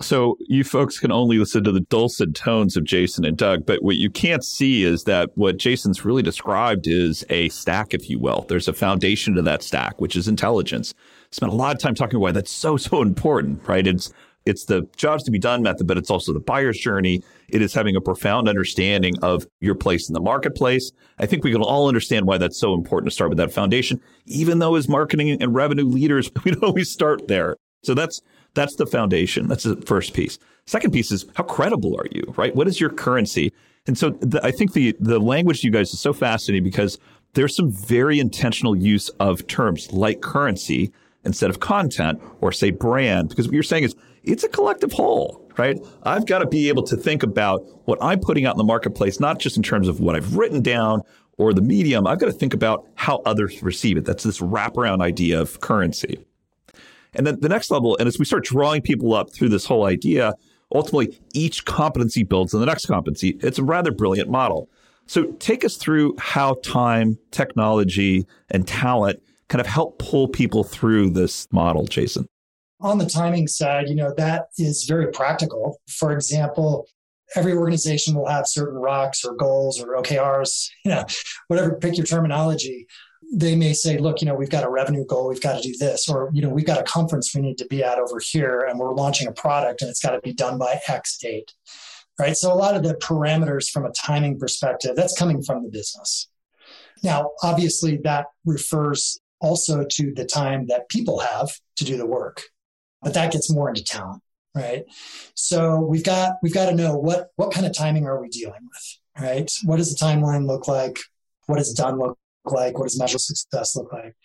So 0.00 0.36
you 0.40 0.62
folks 0.62 0.98
can 0.98 1.10
only 1.10 1.38
listen 1.38 1.64
to 1.64 1.72
the 1.72 1.80
dulcet 1.80 2.34
tones 2.34 2.76
of 2.76 2.84
Jason 2.84 3.24
and 3.24 3.36
Doug, 3.36 3.64
but 3.64 3.82
what 3.82 3.96
you 3.96 4.10
can't 4.10 4.44
see 4.44 4.84
is 4.84 5.04
that 5.04 5.30
what 5.36 5.56
Jason's 5.56 6.04
really 6.04 6.22
described 6.22 6.86
is 6.86 7.24
a 7.30 7.48
stack, 7.48 7.94
if 7.94 8.10
you 8.10 8.18
will. 8.18 8.44
There's 8.46 8.68
a 8.68 8.74
foundation 8.74 9.34
to 9.36 9.42
that 9.42 9.62
stack, 9.62 9.98
which 9.98 10.14
is 10.14 10.28
intelligence. 10.28 10.92
Spent 11.30 11.50
a 11.50 11.54
lot 11.54 11.74
of 11.74 11.80
time 11.80 11.94
talking 11.94 12.16
about 12.16 12.22
why 12.22 12.32
that's 12.32 12.50
so, 12.50 12.76
so 12.76 13.00
important, 13.00 13.66
right? 13.66 13.86
It's 13.86 14.12
it's 14.44 14.66
the 14.66 14.86
jobs 14.96 15.24
to 15.24 15.30
be 15.30 15.38
done 15.38 15.62
method, 15.62 15.86
but 15.86 15.98
it's 15.98 16.10
also 16.10 16.32
the 16.32 16.40
buyer's 16.40 16.78
journey. 16.78 17.22
It 17.48 17.62
is 17.62 17.74
having 17.74 17.96
a 17.96 18.00
profound 18.00 18.48
understanding 18.48 19.14
of 19.22 19.46
your 19.60 19.74
place 19.74 20.08
in 20.08 20.14
the 20.14 20.20
marketplace. 20.20 20.92
I 21.18 21.26
think 21.26 21.44
we 21.44 21.52
can 21.52 21.62
all 21.62 21.88
understand 21.88 22.26
why 22.26 22.38
that's 22.38 22.58
so 22.58 22.74
important 22.74 23.10
to 23.10 23.14
start 23.14 23.30
with 23.30 23.38
that 23.38 23.52
foundation, 23.52 24.00
even 24.26 24.58
though 24.58 24.74
as 24.74 24.88
marketing 24.88 25.40
and 25.40 25.54
revenue 25.54 25.84
leaders, 25.84 26.30
we 26.44 26.52
don't 26.52 26.64
always 26.64 26.90
start 26.90 27.28
there. 27.28 27.56
So 27.84 27.94
that's 27.94 28.20
that's 28.54 28.76
the 28.76 28.86
foundation. 28.86 29.48
That's 29.48 29.64
the 29.64 29.76
first 29.82 30.14
piece. 30.14 30.38
Second 30.66 30.92
piece 30.92 31.12
is 31.12 31.26
how 31.34 31.44
credible 31.44 31.96
are 31.96 32.06
you, 32.10 32.34
right? 32.36 32.54
What 32.56 32.66
is 32.66 32.80
your 32.80 32.90
currency? 32.90 33.52
And 33.86 33.96
so 33.96 34.10
the, 34.10 34.44
I 34.44 34.50
think 34.50 34.72
the 34.72 34.96
the 34.98 35.20
language 35.20 35.62
you 35.62 35.70
guys 35.70 35.92
is 35.92 36.00
so 36.00 36.12
fascinating 36.12 36.64
because 36.64 36.98
there's 37.34 37.54
some 37.54 37.70
very 37.70 38.18
intentional 38.18 38.74
use 38.74 39.08
of 39.20 39.46
terms 39.46 39.92
like 39.92 40.22
currency 40.22 40.90
instead 41.24 41.50
of 41.50 41.60
content 41.60 42.20
or 42.40 42.50
say 42.50 42.70
brand 42.70 43.28
because 43.28 43.46
what 43.46 43.54
you're 43.54 43.62
saying 43.62 43.84
is 43.84 43.94
it's 44.26 44.44
a 44.44 44.48
collective 44.48 44.92
whole, 44.92 45.48
right? 45.56 45.78
I've 46.02 46.26
got 46.26 46.40
to 46.40 46.46
be 46.46 46.68
able 46.68 46.82
to 46.84 46.96
think 46.96 47.22
about 47.22 47.64
what 47.86 47.98
I'm 48.02 48.20
putting 48.20 48.44
out 48.44 48.54
in 48.54 48.58
the 48.58 48.64
marketplace, 48.64 49.20
not 49.20 49.38
just 49.38 49.56
in 49.56 49.62
terms 49.62 49.88
of 49.88 50.00
what 50.00 50.16
I've 50.16 50.36
written 50.36 50.60
down 50.60 51.02
or 51.38 51.52
the 51.52 51.62
medium. 51.62 52.06
I've 52.06 52.18
got 52.18 52.26
to 52.26 52.32
think 52.32 52.52
about 52.52 52.86
how 52.94 53.22
others 53.24 53.62
receive 53.62 53.96
it. 53.96 54.04
That's 54.04 54.24
this 54.24 54.40
wraparound 54.40 55.02
idea 55.02 55.40
of 55.40 55.60
currency. 55.60 56.24
And 57.14 57.26
then 57.26 57.40
the 57.40 57.48
next 57.48 57.70
level, 57.70 57.96
and 57.98 58.06
as 58.08 58.18
we 58.18 58.24
start 58.24 58.44
drawing 58.44 58.82
people 58.82 59.14
up 59.14 59.32
through 59.32 59.48
this 59.48 59.64
whole 59.64 59.84
idea, 59.84 60.34
ultimately 60.74 61.18
each 61.32 61.64
competency 61.64 62.22
builds 62.22 62.52
on 62.52 62.60
the 62.60 62.66
next 62.66 62.86
competency. 62.86 63.38
It's 63.40 63.58
a 63.58 63.64
rather 63.64 63.92
brilliant 63.92 64.28
model. 64.28 64.68
So 65.06 65.32
take 65.38 65.64
us 65.64 65.76
through 65.76 66.16
how 66.18 66.54
time, 66.64 67.18
technology, 67.30 68.26
and 68.50 68.66
talent 68.66 69.22
kind 69.48 69.60
of 69.60 69.66
help 69.66 69.98
pull 69.98 70.26
people 70.26 70.64
through 70.64 71.10
this 71.10 71.46
model, 71.52 71.86
Jason. 71.86 72.26
On 72.80 72.98
the 72.98 73.06
timing 73.06 73.48
side, 73.48 73.88
you 73.88 73.94
know, 73.94 74.12
that 74.16 74.48
is 74.58 74.84
very 74.84 75.10
practical. 75.10 75.80
For 75.88 76.12
example, 76.12 76.86
every 77.34 77.54
organization 77.54 78.14
will 78.14 78.28
have 78.28 78.46
certain 78.46 78.78
rocks 78.78 79.24
or 79.24 79.34
goals 79.34 79.80
or 79.80 79.96
OKRs, 79.96 80.68
you 80.84 80.90
know, 80.90 81.04
whatever, 81.48 81.74
pick 81.76 81.96
your 81.96 82.06
terminology 82.06 82.86
they 83.32 83.56
may 83.56 83.72
say, 83.72 83.98
look, 83.98 84.20
you 84.20 84.26
know, 84.26 84.34
we've 84.34 84.50
got 84.50 84.64
a 84.64 84.70
revenue 84.70 85.04
goal, 85.04 85.28
we've 85.28 85.40
got 85.40 85.60
to 85.60 85.68
do 85.68 85.76
this, 85.78 86.08
or, 86.08 86.30
you 86.32 86.42
know, 86.42 86.48
we've 86.48 86.66
got 86.66 86.80
a 86.80 86.84
conference 86.84 87.34
we 87.34 87.40
need 87.40 87.58
to 87.58 87.66
be 87.66 87.82
at 87.82 87.98
over 87.98 88.20
here, 88.20 88.66
and 88.68 88.78
we're 88.78 88.94
launching 88.94 89.26
a 89.26 89.32
product 89.32 89.82
and 89.82 89.90
it's 89.90 90.00
got 90.00 90.12
to 90.12 90.20
be 90.20 90.32
done 90.32 90.58
by 90.58 90.80
X 90.86 91.18
date. 91.18 91.52
Right. 92.18 92.36
So 92.36 92.50
a 92.50 92.54
lot 92.54 92.74
of 92.74 92.82
the 92.82 92.94
parameters 92.94 93.68
from 93.68 93.84
a 93.84 93.92
timing 93.92 94.38
perspective, 94.38 94.96
that's 94.96 95.18
coming 95.18 95.42
from 95.42 95.62
the 95.62 95.68
business. 95.68 96.28
Now, 97.02 97.32
obviously, 97.42 97.98
that 98.04 98.26
refers 98.46 99.20
also 99.40 99.84
to 99.84 100.14
the 100.14 100.24
time 100.24 100.66
that 100.68 100.88
people 100.88 101.18
have 101.18 101.50
to 101.76 101.84
do 101.84 101.98
the 101.98 102.06
work, 102.06 102.44
but 103.06 103.14
that 103.14 103.30
gets 103.30 103.52
more 103.52 103.68
into 103.68 103.84
talent, 103.84 104.20
right? 104.52 104.84
So 105.34 105.78
we've 105.78 106.02
got 106.02 106.38
we've 106.42 106.52
got 106.52 106.68
to 106.68 106.74
know 106.74 106.96
what 106.96 107.28
what 107.36 107.52
kind 107.52 107.64
of 107.64 107.72
timing 107.72 108.04
are 108.04 108.20
we 108.20 108.28
dealing 108.28 108.62
with, 108.64 109.22
right? 109.24 109.48
What 109.62 109.76
does 109.76 109.94
the 109.94 110.04
timeline 110.04 110.48
look 110.48 110.66
like? 110.66 110.98
What 111.46 111.58
does 111.58 111.72
done 111.72 112.00
look 112.00 112.18
like? 112.44 112.76
What 112.76 112.88
does 112.88 112.98
measure 112.98 113.18
success 113.18 113.76
look 113.76 113.92
like? 113.92 114.16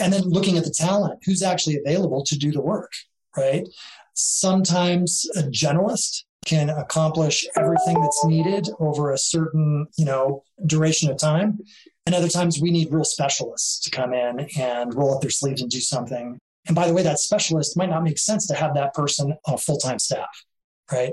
And 0.00 0.10
then 0.10 0.22
looking 0.22 0.56
at 0.56 0.64
the 0.64 0.70
talent, 0.70 1.20
who's 1.26 1.42
actually 1.42 1.76
available 1.76 2.24
to 2.24 2.38
do 2.38 2.50
the 2.50 2.62
work, 2.62 2.92
right? 3.36 3.68
Sometimes 4.14 5.26
a 5.36 5.42
generalist 5.42 6.22
can 6.46 6.70
accomplish 6.70 7.46
everything 7.54 8.00
that's 8.00 8.24
needed 8.24 8.70
over 8.80 9.12
a 9.12 9.18
certain, 9.18 9.88
you 9.98 10.06
know, 10.06 10.42
duration 10.64 11.10
of 11.10 11.18
time. 11.18 11.58
And 12.06 12.14
other 12.14 12.28
times 12.28 12.58
we 12.58 12.70
need 12.70 12.90
real 12.90 13.04
specialists 13.04 13.78
to 13.80 13.90
come 13.90 14.14
in 14.14 14.48
and 14.58 14.94
roll 14.94 15.14
up 15.14 15.20
their 15.20 15.30
sleeves 15.30 15.60
and 15.60 15.70
do 15.70 15.80
something. 15.80 16.38
And 16.66 16.76
by 16.76 16.86
the 16.86 16.94
way, 16.94 17.02
that 17.02 17.18
specialist 17.18 17.76
might 17.76 17.90
not 17.90 18.04
make 18.04 18.18
sense 18.18 18.46
to 18.46 18.54
have 18.54 18.74
that 18.74 18.94
person 18.94 19.34
on 19.46 19.54
a 19.54 19.58
full-time 19.58 19.98
staff, 19.98 20.44
right? 20.92 21.12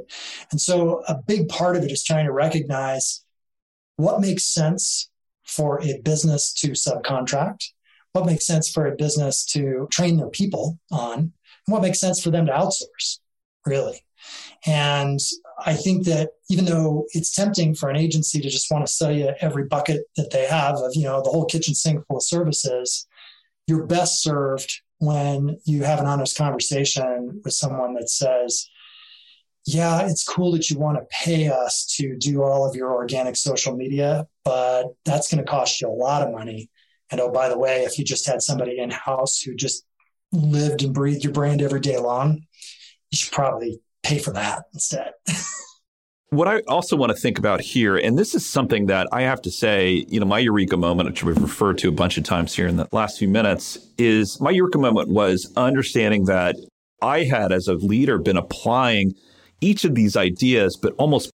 And 0.51 0.61
so 0.61 1.03
a 1.07 1.15
big 1.15 1.49
part 1.49 1.75
of 1.75 1.83
it 1.83 1.91
is 1.91 2.03
trying 2.03 2.25
to 2.25 2.31
recognize 2.31 3.23
what 3.95 4.21
makes 4.21 4.45
sense 4.45 5.09
for 5.43 5.81
a 5.81 5.99
business 6.01 6.53
to 6.53 6.69
subcontract, 6.69 7.65
what 8.13 8.25
makes 8.25 8.45
sense 8.45 8.69
for 8.69 8.85
a 8.85 8.95
business 8.95 9.43
to 9.45 9.87
train 9.91 10.17
their 10.17 10.29
people 10.29 10.79
on, 10.91 11.17
and 11.19 11.33
what 11.65 11.81
makes 11.81 11.99
sense 11.99 12.21
for 12.21 12.29
them 12.29 12.45
to 12.45 12.51
outsource, 12.51 13.17
really. 13.65 14.05
And 14.65 15.19
I 15.65 15.73
think 15.73 16.05
that 16.05 16.31
even 16.49 16.65
though 16.65 17.05
it's 17.13 17.33
tempting 17.33 17.73
for 17.73 17.89
an 17.89 17.95
agency 17.95 18.39
to 18.39 18.49
just 18.49 18.71
want 18.71 18.85
to 18.85 18.91
sell 18.91 19.11
you 19.11 19.33
every 19.41 19.65
bucket 19.65 20.03
that 20.15 20.31
they 20.31 20.45
have 20.45 20.75
of, 20.75 20.91
you 20.93 21.03
know, 21.03 21.21
the 21.21 21.29
whole 21.29 21.45
kitchen 21.45 21.73
sink 21.73 22.05
full 22.07 22.17
of 22.17 22.23
services, 22.23 23.07
you're 23.67 23.85
best 23.85 24.21
served 24.21 24.81
when 24.99 25.57
you 25.65 25.83
have 25.83 25.99
an 25.99 26.05
honest 26.05 26.37
conversation 26.37 27.41
with 27.43 27.53
someone 27.53 27.93
that 27.95 28.09
says, 28.09 28.69
yeah, 29.65 30.07
it's 30.07 30.23
cool 30.23 30.51
that 30.53 30.69
you 30.69 30.77
want 30.77 30.97
to 30.97 31.05
pay 31.23 31.49
us 31.49 31.85
to 31.97 32.17
do 32.17 32.43
all 32.43 32.67
of 32.67 32.75
your 32.75 32.93
organic 32.93 33.35
social 33.35 33.75
media, 33.75 34.25
but 34.43 34.87
that's 35.05 35.31
going 35.31 35.43
to 35.43 35.49
cost 35.49 35.81
you 35.81 35.87
a 35.87 35.91
lot 35.91 36.21
of 36.21 36.33
money. 36.33 36.69
And 37.11 37.21
oh, 37.21 37.31
by 37.31 37.49
the 37.49 37.57
way, 37.57 37.83
if 37.83 37.97
you 37.97 38.05
just 38.05 38.27
had 38.27 38.41
somebody 38.41 38.79
in 38.79 38.89
house 38.91 39.41
who 39.41 39.55
just 39.55 39.85
lived 40.31 40.83
and 40.83 40.93
breathed 40.93 41.23
your 41.23 41.33
brand 41.33 41.61
every 41.61 41.79
day 41.79 41.97
long, 41.97 42.41
you 43.11 43.17
should 43.17 43.31
probably 43.31 43.79
pay 44.03 44.19
for 44.19 44.31
that 44.33 44.63
instead. 44.73 45.11
what 46.31 46.47
I 46.47 46.61
also 46.67 46.95
want 46.95 47.11
to 47.11 47.17
think 47.17 47.39
about 47.39 47.59
here, 47.59 47.97
and 47.97 48.17
this 48.17 48.35
is 48.35 48.45
something 48.45 48.85
that 48.85 49.07
I 49.11 49.21
have 49.23 49.41
to 49.43 49.51
say, 49.51 50.05
you 50.07 50.19
know, 50.19 50.25
my 50.25 50.39
eureka 50.39 50.77
moment, 50.77 51.09
which 51.09 51.23
we've 51.23 51.41
referred 51.41 51.79
to 51.79 51.89
a 51.89 51.91
bunch 51.91 52.17
of 52.17 52.23
times 52.23 52.55
here 52.55 52.67
in 52.67 52.77
the 52.77 52.87
last 52.91 53.17
few 53.17 53.27
minutes, 53.27 53.79
is 53.97 54.39
my 54.39 54.51
eureka 54.51 54.77
moment 54.77 55.09
was 55.09 55.51
understanding 55.57 56.25
that 56.25 56.55
I 57.01 57.23
had, 57.23 57.51
as 57.51 57.67
a 57.67 57.73
leader, 57.73 58.19
been 58.19 58.37
applying 58.37 59.13
each 59.61 59.83
of 59.85 59.95
these 59.95 60.15
ideas, 60.15 60.77
but 60.79 60.93
almost 60.97 61.31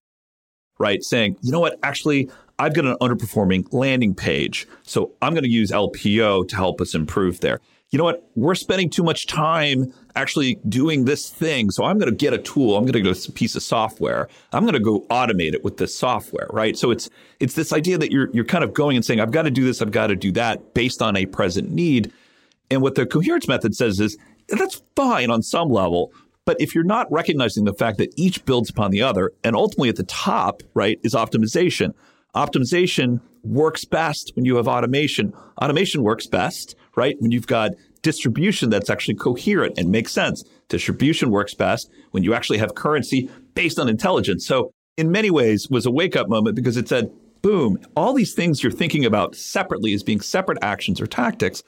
right 0.80 1.04
saying, 1.04 1.38
you 1.42 1.52
know 1.52 1.60
what, 1.60 1.78
actually, 1.84 2.30
I've 2.58 2.74
got 2.74 2.86
an 2.86 2.96
underperforming 3.02 3.74
landing 3.74 4.16
page. 4.16 4.66
So 4.84 5.12
I'm 5.22 5.34
going 5.34 5.44
to 5.44 5.50
use 5.50 5.72
LPO 5.72 6.48
to 6.48 6.56
help 6.56 6.80
us 6.80 6.96
improve 6.96 7.42
there. 7.42 7.60
You 7.92 7.98
know 7.98 8.04
what? 8.04 8.30
We're 8.36 8.56
spending 8.56 8.90
too 8.90 9.04
much 9.04 9.28
time 9.28 9.94
actually 10.16 10.60
doing 10.68 11.06
this 11.06 11.30
thing. 11.30 11.70
So 11.72 11.86
I'm 11.86 11.98
going 11.98 12.10
to 12.10 12.16
get 12.16 12.34
a 12.34 12.38
tool. 12.38 12.76
I'm 12.76 12.84
going 12.84 12.94
to 12.94 13.02
get 13.02 13.28
a 13.28 13.32
piece 13.32 13.56
of 13.56 13.64
software. 13.64 14.28
I'm 14.52 14.64
going 14.64 14.74
to 14.74 14.80
go 14.80 15.02
automate 15.10 15.54
it 15.54 15.64
with 15.64 15.78
this 15.78 15.98
software, 15.98 16.48
right? 16.52 16.78
So 16.78 16.92
it's 16.92 17.10
it's 17.40 17.54
this 17.54 17.72
idea 17.72 17.98
that 17.98 18.12
you're 18.12 18.30
you're 18.34 18.46
kind 18.46 18.64
of 18.64 18.74
going 18.74 18.96
and 18.96 19.06
saying, 19.06 19.20
I've 19.20 19.32
got 19.32 19.44
to 19.44 19.52
do 19.52 19.64
this, 19.64 19.82
I've 19.82 19.92
got 19.92 20.08
to 20.08 20.16
do 20.16 20.32
that 20.34 20.74
based 20.74 21.02
on 21.02 21.16
a 21.16 21.26
present 21.26 21.70
need. 21.72 22.12
And 22.72 22.82
what 22.82 22.96
the 22.96 23.06
coherence 23.06 23.48
method 23.48 23.76
says 23.76 24.00
is 24.00 24.18
that's 24.50 24.82
fine 24.96 25.30
on 25.30 25.42
some 25.42 25.70
level, 25.70 26.12
but 26.46 26.60
if 26.60 26.76
you're 26.76 26.84
not 26.84 27.12
recognizing 27.12 27.66
the 27.66 27.74
fact 27.74 27.98
that 27.98 28.14
each 28.16 28.46
builds 28.46 28.70
upon 28.70 28.92
the 28.92 29.02
other, 29.02 29.32
and 29.44 29.56
ultimately 29.56 29.90
at 29.90 29.96
the 29.96 30.04
top, 30.04 30.62
right, 30.74 31.00
is 31.04 31.14
optimization. 31.14 31.94
Optimization 32.36 33.22
works 33.44 33.86
best 33.86 34.32
when 34.36 34.46
you 34.46 34.56
have 34.58 34.68
automation. 34.68 35.34
Automation 35.62 36.04
works 36.04 36.28
best, 36.28 36.76
right, 36.96 37.16
when 37.20 37.32
you've 37.32 37.48
got 37.48 37.72
distribution 38.02 38.70
that's 38.70 38.90
actually 38.90 39.16
coherent 39.16 39.78
and 39.78 39.90
makes 39.90 40.12
sense. 40.12 40.44
Distribution 40.70 41.32
works 41.32 41.54
best 41.54 41.90
when 42.12 42.24
you 42.24 42.34
actually 42.34 42.60
have 42.60 42.76
currency 42.76 43.30
based 43.56 43.80
on 43.80 43.90
intelligence. 43.90 44.46
So 44.46 44.72
in 44.98 45.12
many 45.12 45.32
ways 45.32 45.70
was 45.70 45.86
a 45.86 45.92
wake 45.92 46.16
up 46.16 46.30
moment 46.30 46.56
because 46.56 46.78
it 46.78 46.88
said, 46.88 47.12
boom, 47.42 47.80
all 47.96 48.14
these 48.14 48.34
things 48.34 48.64
you're 48.64 48.72
thinking 48.72 49.06
about 49.06 49.36
separately 49.36 49.94
as 49.94 50.04
being 50.04 50.22
separate 50.22 50.58
actions 50.62 51.02
or 51.02 51.08
tactics, 51.08 51.64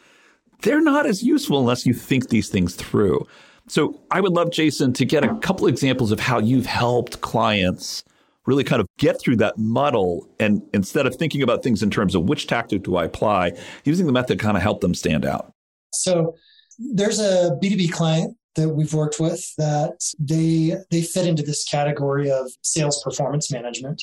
they're 0.61 0.81
not 0.81 1.05
as 1.05 1.23
useful 1.23 1.59
unless 1.59 1.85
you 1.85 1.93
think 1.93 2.29
these 2.29 2.49
things 2.49 2.75
through. 2.75 3.27
So 3.67 3.99
I 4.11 4.21
would 4.21 4.31
love, 4.31 4.51
Jason, 4.51 4.93
to 4.93 5.05
get 5.05 5.23
a 5.23 5.35
couple 5.39 5.67
examples 5.67 6.11
of 6.11 6.19
how 6.19 6.39
you've 6.39 6.65
helped 6.65 7.21
clients 7.21 8.03
really 8.47 8.63
kind 8.63 8.79
of 8.79 8.87
get 8.97 9.19
through 9.19 9.35
that 9.35 9.57
muddle 9.57 10.27
and 10.39 10.63
instead 10.73 11.05
of 11.05 11.15
thinking 11.15 11.43
about 11.43 11.61
things 11.61 11.83
in 11.83 11.91
terms 11.91 12.15
of 12.15 12.23
which 12.23 12.47
tactic 12.47 12.81
do 12.83 12.95
I 12.95 13.05
apply, 13.05 13.51
using 13.83 14.07
the 14.07 14.11
method 14.11 14.39
kind 14.39 14.57
of 14.57 14.63
help 14.63 14.81
them 14.81 14.95
stand 14.95 15.25
out. 15.25 15.51
So 15.93 16.35
there's 16.79 17.19
a 17.19 17.57
B2B 17.61 17.91
client 17.91 18.35
that 18.55 18.69
we've 18.69 18.93
worked 18.93 19.19
with 19.19 19.53
that 19.57 19.99
they 20.17 20.75
they 20.89 21.01
fit 21.01 21.27
into 21.27 21.43
this 21.43 21.63
category 21.65 22.31
of 22.31 22.49
sales 22.63 23.03
performance 23.03 23.51
management. 23.51 24.01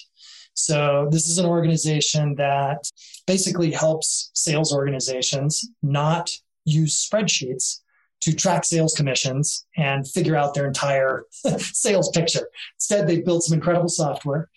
So 0.54 1.08
this 1.10 1.28
is 1.28 1.38
an 1.38 1.46
organization 1.46 2.36
that 2.36 2.78
basically 3.26 3.72
helps 3.72 4.30
sales 4.34 4.72
organizations 4.72 5.68
not 5.82 6.30
use 6.64 7.08
spreadsheets 7.08 7.80
to 8.20 8.34
track 8.34 8.64
sales 8.64 8.94
commissions 8.94 9.66
and 9.76 10.08
figure 10.08 10.36
out 10.36 10.54
their 10.54 10.66
entire 10.66 11.24
sales 11.58 12.10
picture. 12.10 12.48
Instead, 12.78 13.06
they 13.06 13.20
built 13.20 13.42
some 13.42 13.54
incredible 13.54 13.88
software. 13.88 14.48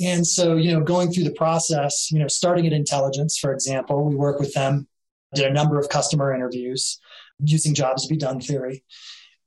And 0.00 0.26
so, 0.26 0.56
you 0.56 0.72
know, 0.72 0.80
going 0.80 1.12
through 1.12 1.24
the 1.24 1.34
process, 1.34 2.10
you 2.10 2.18
know, 2.18 2.28
starting 2.28 2.66
at 2.66 2.72
intelligence, 2.72 3.38
for 3.38 3.52
example, 3.52 4.04
we 4.04 4.16
work 4.16 4.40
with 4.40 4.54
them, 4.54 4.88
did 5.34 5.46
a 5.46 5.52
number 5.52 5.78
of 5.78 5.88
customer 5.88 6.34
interviews 6.34 7.00
using 7.38 7.74
jobs 7.74 8.02
to 8.02 8.08
be 8.08 8.16
done 8.16 8.40
theory, 8.40 8.84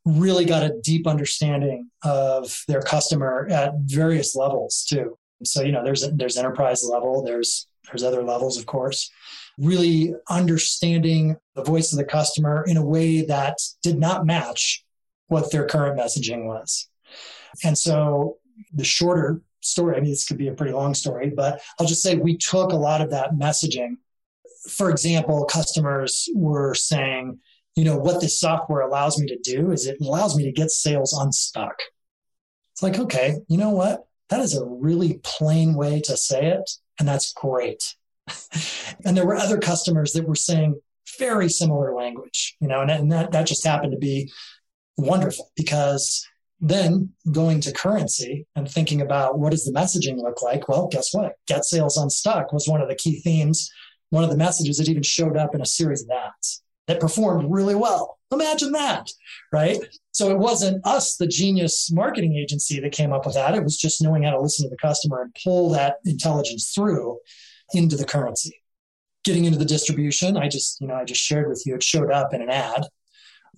really 0.05 0.45
got 0.45 0.63
a 0.63 0.75
deep 0.81 1.07
understanding 1.07 1.89
of 2.03 2.63
their 2.67 2.81
customer 2.81 3.47
at 3.49 3.73
various 3.85 4.35
levels 4.35 4.85
too. 4.87 5.17
So, 5.43 5.63
you 5.63 5.71
know, 5.71 5.83
there's 5.83 6.07
there's 6.13 6.37
enterprise 6.37 6.83
level, 6.89 7.23
there's 7.23 7.67
there's 7.87 8.03
other 8.03 8.23
levels, 8.23 8.57
of 8.57 8.65
course 8.65 9.11
really 9.57 10.13
understanding 10.29 11.37
the 11.55 11.63
voice 11.63 11.91
of 11.91 11.97
the 11.97 12.05
customer 12.05 12.63
in 12.67 12.77
a 12.77 12.85
way 12.85 13.21
that 13.25 13.57
did 13.81 13.97
not 13.97 14.25
match 14.25 14.83
what 15.27 15.51
their 15.51 15.65
current 15.65 15.97
messaging 15.97 16.45
was. 16.45 16.87
And 17.63 17.77
so 17.77 18.37
the 18.73 18.83
shorter 18.83 19.41
story, 19.61 19.95
I 19.95 20.01
mean, 20.01 20.09
this 20.09 20.25
could 20.25 20.37
be 20.37 20.49
a 20.49 20.53
pretty 20.53 20.73
long 20.73 20.93
story, 20.93 21.29
but 21.29 21.61
I'll 21.79 21.87
just 21.87 22.03
say 22.03 22.15
we 22.15 22.37
took 22.37 22.71
a 22.71 22.77
lot 22.77 23.01
of 23.01 23.11
that 23.11 23.33
messaging. 23.33 23.97
For 24.69 24.89
example, 24.89 25.45
customers 25.45 26.27
were 26.35 26.75
saying, 26.75 27.39
you 27.75 27.85
know, 27.85 27.97
what 27.97 28.21
this 28.21 28.39
software 28.39 28.81
allows 28.81 29.19
me 29.19 29.27
to 29.27 29.37
do 29.37 29.71
is 29.71 29.85
it 29.85 29.97
allows 30.01 30.35
me 30.35 30.43
to 30.45 30.51
get 30.51 30.71
sales 30.71 31.17
unstuck. 31.17 31.75
It's 32.73 32.83
like, 32.83 32.99
okay, 32.99 33.37
you 33.47 33.57
know 33.57 33.69
what? 33.69 34.05
That 34.29 34.41
is 34.41 34.57
a 34.57 34.65
really 34.65 35.19
plain 35.23 35.75
way 35.75 36.01
to 36.01 36.17
say 36.17 36.47
it. 36.47 36.69
And 36.99 37.07
that's 37.07 37.33
great 37.33 37.95
and 39.05 39.15
there 39.15 39.25
were 39.25 39.35
other 39.35 39.57
customers 39.57 40.13
that 40.13 40.27
were 40.27 40.35
saying 40.35 40.79
very 41.19 41.49
similar 41.49 41.93
language, 41.93 42.55
you 42.59 42.67
know, 42.67 42.81
and, 42.81 42.91
and 42.91 43.11
that, 43.11 43.31
that 43.31 43.47
just 43.47 43.65
happened 43.65 43.91
to 43.91 43.97
be 43.97 44.31
wonderful 44.97 45.51
because 45.55 46.25
then 46.59 47.09
going 47.31 47.59
to 47.61 47.71
currency 47.71 48.47
and 48.55 48.69
thinking 48.69 49.01
about 49.01 49.37
what 49.37 49.51
does 49.51 49.65
the 49.65 49.77
messaging 49.77 50.17
look 50.17 50.41
like? 50.41 50.67
Well, 50.67 50.87
guess 50.87 51.13
what? 51.13 51.33
Get 51.47 51.65
sales 51.65 51.97
unstuck 51.97 52.51
was 52.51 52.67
one 52.67 52.81
of 52.81 52.87
the 52.87 52.95
key 52.95 53.19
themes, 53.19 53.69
one 54.09 54.23
of 54.23 54.29
the 54.29 54.37
messages 54.37 54.77
that 54.77 54.89
even 54.89 55.03
showed 55.03 55.37
up 55.37 55.53
in 55.53 55.61
a 55.61 55.65
series 55.65 56.03
of 56.03 56.09
ads 56.09 56.63
that 56.87 56.99
performed 56.99 57.51
really 57.51 57.75
well. 57.75 58.17
Imagine 58.31 58.71
that, 58.71 59.09
right? 59.51 59.77
So 60.15 60.31
it 60.31 60.39
wasn't 60.39 60.79
us, 60.87 61.17
the 61.17 61.27
genius 61.27 61.91
marketing 61.91 62.37
agency, 62.37 62.79
that 62.79 62.93
came 62.93 63.11
up 63.11 63.25
with 63.25 63.35
that. 63.35 63.53
It 63.53 63.65
was 63.65 63.75
just 63.75 64.01
knowing 64.01 64.23
how 64.23 64.31
to 64.31 64.39
listen 64.39 64.65
to 64.65 64.69
the 64.69 64.77
customer 64.77 65.23
and 65.23 65.35
pull 65.43 65.71
that 65.71 65.97
intelligence 66.05 66.71
through 66.73 67.19
into 67.73 67.97
the 67.97 68.05
currency. 68.05 68.61
Getting 69.25 69.43
into 69.43 69.59
the 69.59 69.65
distribution, 69.65 70.37
I 70.37 70.47
just, 70.47 70.79
you 70.79 70.87
know, 70.87 70.93
I 70.95 71.03
just 71.03 71.19
shared 71.19 71.49
with 71.49 71.63
you, 71.65 71.75
it 71.75 71.83
showed 71.83 72.13
up 72.13 72.33
in 72.33 72.41
an 72.41 72.49
ad. 72.49 72.85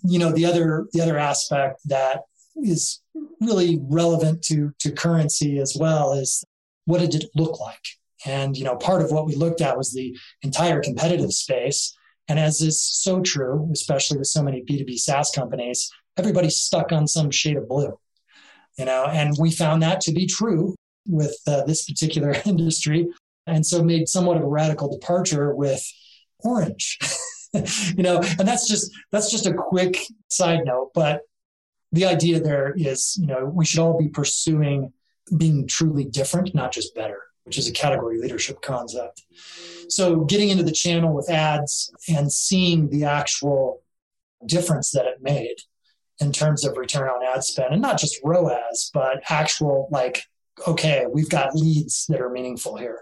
You 0.04 0.18
know, 0.18 0.32
the 0.32 0.46
other 0.46 0.88
the 0.94 1.02
other 1.02 1.20
aspect 1.20 1.80
that 1.86 2.22
is 2.56 3.02
really 3.40 3.78
relevant 3.84 4.42
to 4.46 4.74
to 4.80 4.92
currency 4.92 5.60
as 5.60 5.78
well 5.80 6.14
is 6.14 6.44
what 6.86 7.04
it 7.04 7.12
did 7.12 7.26
it 7.26 7.30
look 7.36 7.60
like? 7.60 7.86
And 8.26 8.58
you 8.58 8.64
know, 8.64 8.78
part 8.78 9.04
of 9.04 9.12
what 9.12 9.28
we 9.28 9.36
looked 9.36 9.62
at 9.62 9.78
was 9.78 9.94
the 9.94 10.18
entire 10.42 10.82
competitive 10.82 11.34
space. 11.34 11.96
And 12.28 12.40
as 12.40 12.62
is 12.62 12.82
so 12.82 13.22
true, 13.22 13.70
especially 13.72 14.18
with 14.18 14.28
so 14.28 14.42
many 14.42 14.64
B2B 14.64 14.98
SaaS 14.98 15.30
companies, 15.30 15.92
everybody's 16.18 16.58
stuck 16.58 16.92
on 16.92 17.08
some 17.08 17.32
shade 17.32 17.58
of 17.58 17.68
blue. 17.68 17.98
You 18.78 18.86
know, 18.86 19.06
and 19.06 19.36
we 19.40 19.52
found 19.52 19.82
that 19.82 20.02
to 20.02 20.12
be 20.12 20.28
true 20.28 20.76
with 21.08 21.40
uh, 21.48 21.64
this 21.64 21.86
particular 21.86 22.36
industry 22.46 23.08
and 23.48 23.66
so 23.66 23.82
made 23.82 24.08
somewhat 24.08 24.38
of 24.38 24.44
a 24.44 24.48
radical 24.48 24.92
departure 24.92 25.56
with 25.56 25.84
orange 26.40 27.00
you 27.54 28.04
know 28.04 28.22
and 28.38 28.48
that's 28.48 28.68
just 28.68 28.92
that's 29.12 29.32
just 29.32 29.48
a 29.48 29.54
quick 29.54 29.98
side 30.28 30.60
note 30.66 30.92
but 30.94 31.22
the 31.92 32.06
idea 32.06 32.40
there 32.40 32.74
is 32.78 33.18
you 33.20 33.26
know 33.26 33.46
we 33.46 33.66
should 33.66 33.80
all 33.80 33.98
be 33.98 34.10
pursuing 34.10 34.92
being 35.36 35.66
truly 35.66 36.06
different 36.06 36.54
not 36.54 36.72
just 36.72 36.94
better 36.94 37.22
which 37.46 37.58
is 37.58 37.68
a 37.68 37.72
category 37.72 38.20
leadership 38.20 38.62
concept 38.62 39.24
so 39.90 40.26
getting 40.26 40.50
into 40.50 40.64
the 40.64 40.72
channel 40.72 41.14
with 41.14 41.30
ads 41.30 41.92
and 42.10 42.32
seeing 42.32 42.90
the 42.90 43.06
actual 43.06 43.82
difference 44.46 44.92
that 44.92 45.06
it 45.06 45.22
made 45.22 45.56
in 46.20 46.32
terms 46.32 46.66
of 46.66 46.78
return 46.78 47.10
on 47.10 47.26
ad 47.26 47.44
spend 47.44 47.74
and 47.74 47.82
not 47.82 48.00
just 48.00 48.20
ROAS, 48.24 48.90
but 48.94 49.22
actual 49.30 49.88
like, 49.92 50.24
okay, 50.68 51.06
we've 51.12 51.30
got 51.30 51.56
leads 51.56 52.06
that 52.08 52.22
are 52.22 52.30
meaningful 52.30 52.76
here 52.78 53.00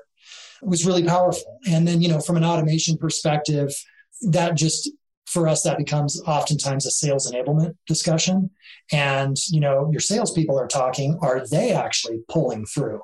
It 0.61 0.67
was 0.67 0.85
really 0.85 1.03
powerful. 1.03 1.59
And 1.69 1.87
then, 1.87 2.01
you 2.01 2.09
know, 2.09 2.19
from 2.19 2.37
an 2.37 2.43
automation 2.43 2.97
perspective, 2.97 3.69
that 4.29 4.55
just 4.55 4.89
for 5.25 5.47
us, 5.47 5.63
that 5.63 5.77
becomes 5.77 6.21
oftentimes 6.21 6.85
a 6.85 6.91
sales 6.91 7.31
enablement 7.31 7.75
discussion. 7.87 8.49
And, 8.91 9.37
you 9.49 9.59
know, 9.59 9.89
your 9.91 9.99
salespeople 9.99 10.57
are 10.59 10.67
talking, 10.67 11.17
are 11.21 11.45
they 11.47 11.71
actually 11.71 12.19
pulling 12.29 12.65
through 12.65 13.01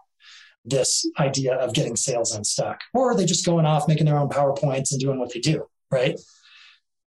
this 0.63 1.05
idea 1.19 1.55
of 1.55 1.73
getting 1.73 1.95
sales 1.95 2.35
unstuck? 2.35 2.81
Or 2.93 3.11
are 3.11 3.15
they 3.15 3.25
just 3.25 3.45
going 3.45 3.65
off 3.65 3.87
making 3.87 4.05
their 4.05 4.17
own 4.17 4.29
PowerPoints 4.29 4.91
and 4.91 4.99
doing 4.99 5.19
what 5.19 5.33
they 5.33 5.39
do? 5.39 5.65
Right. 5.89 6.19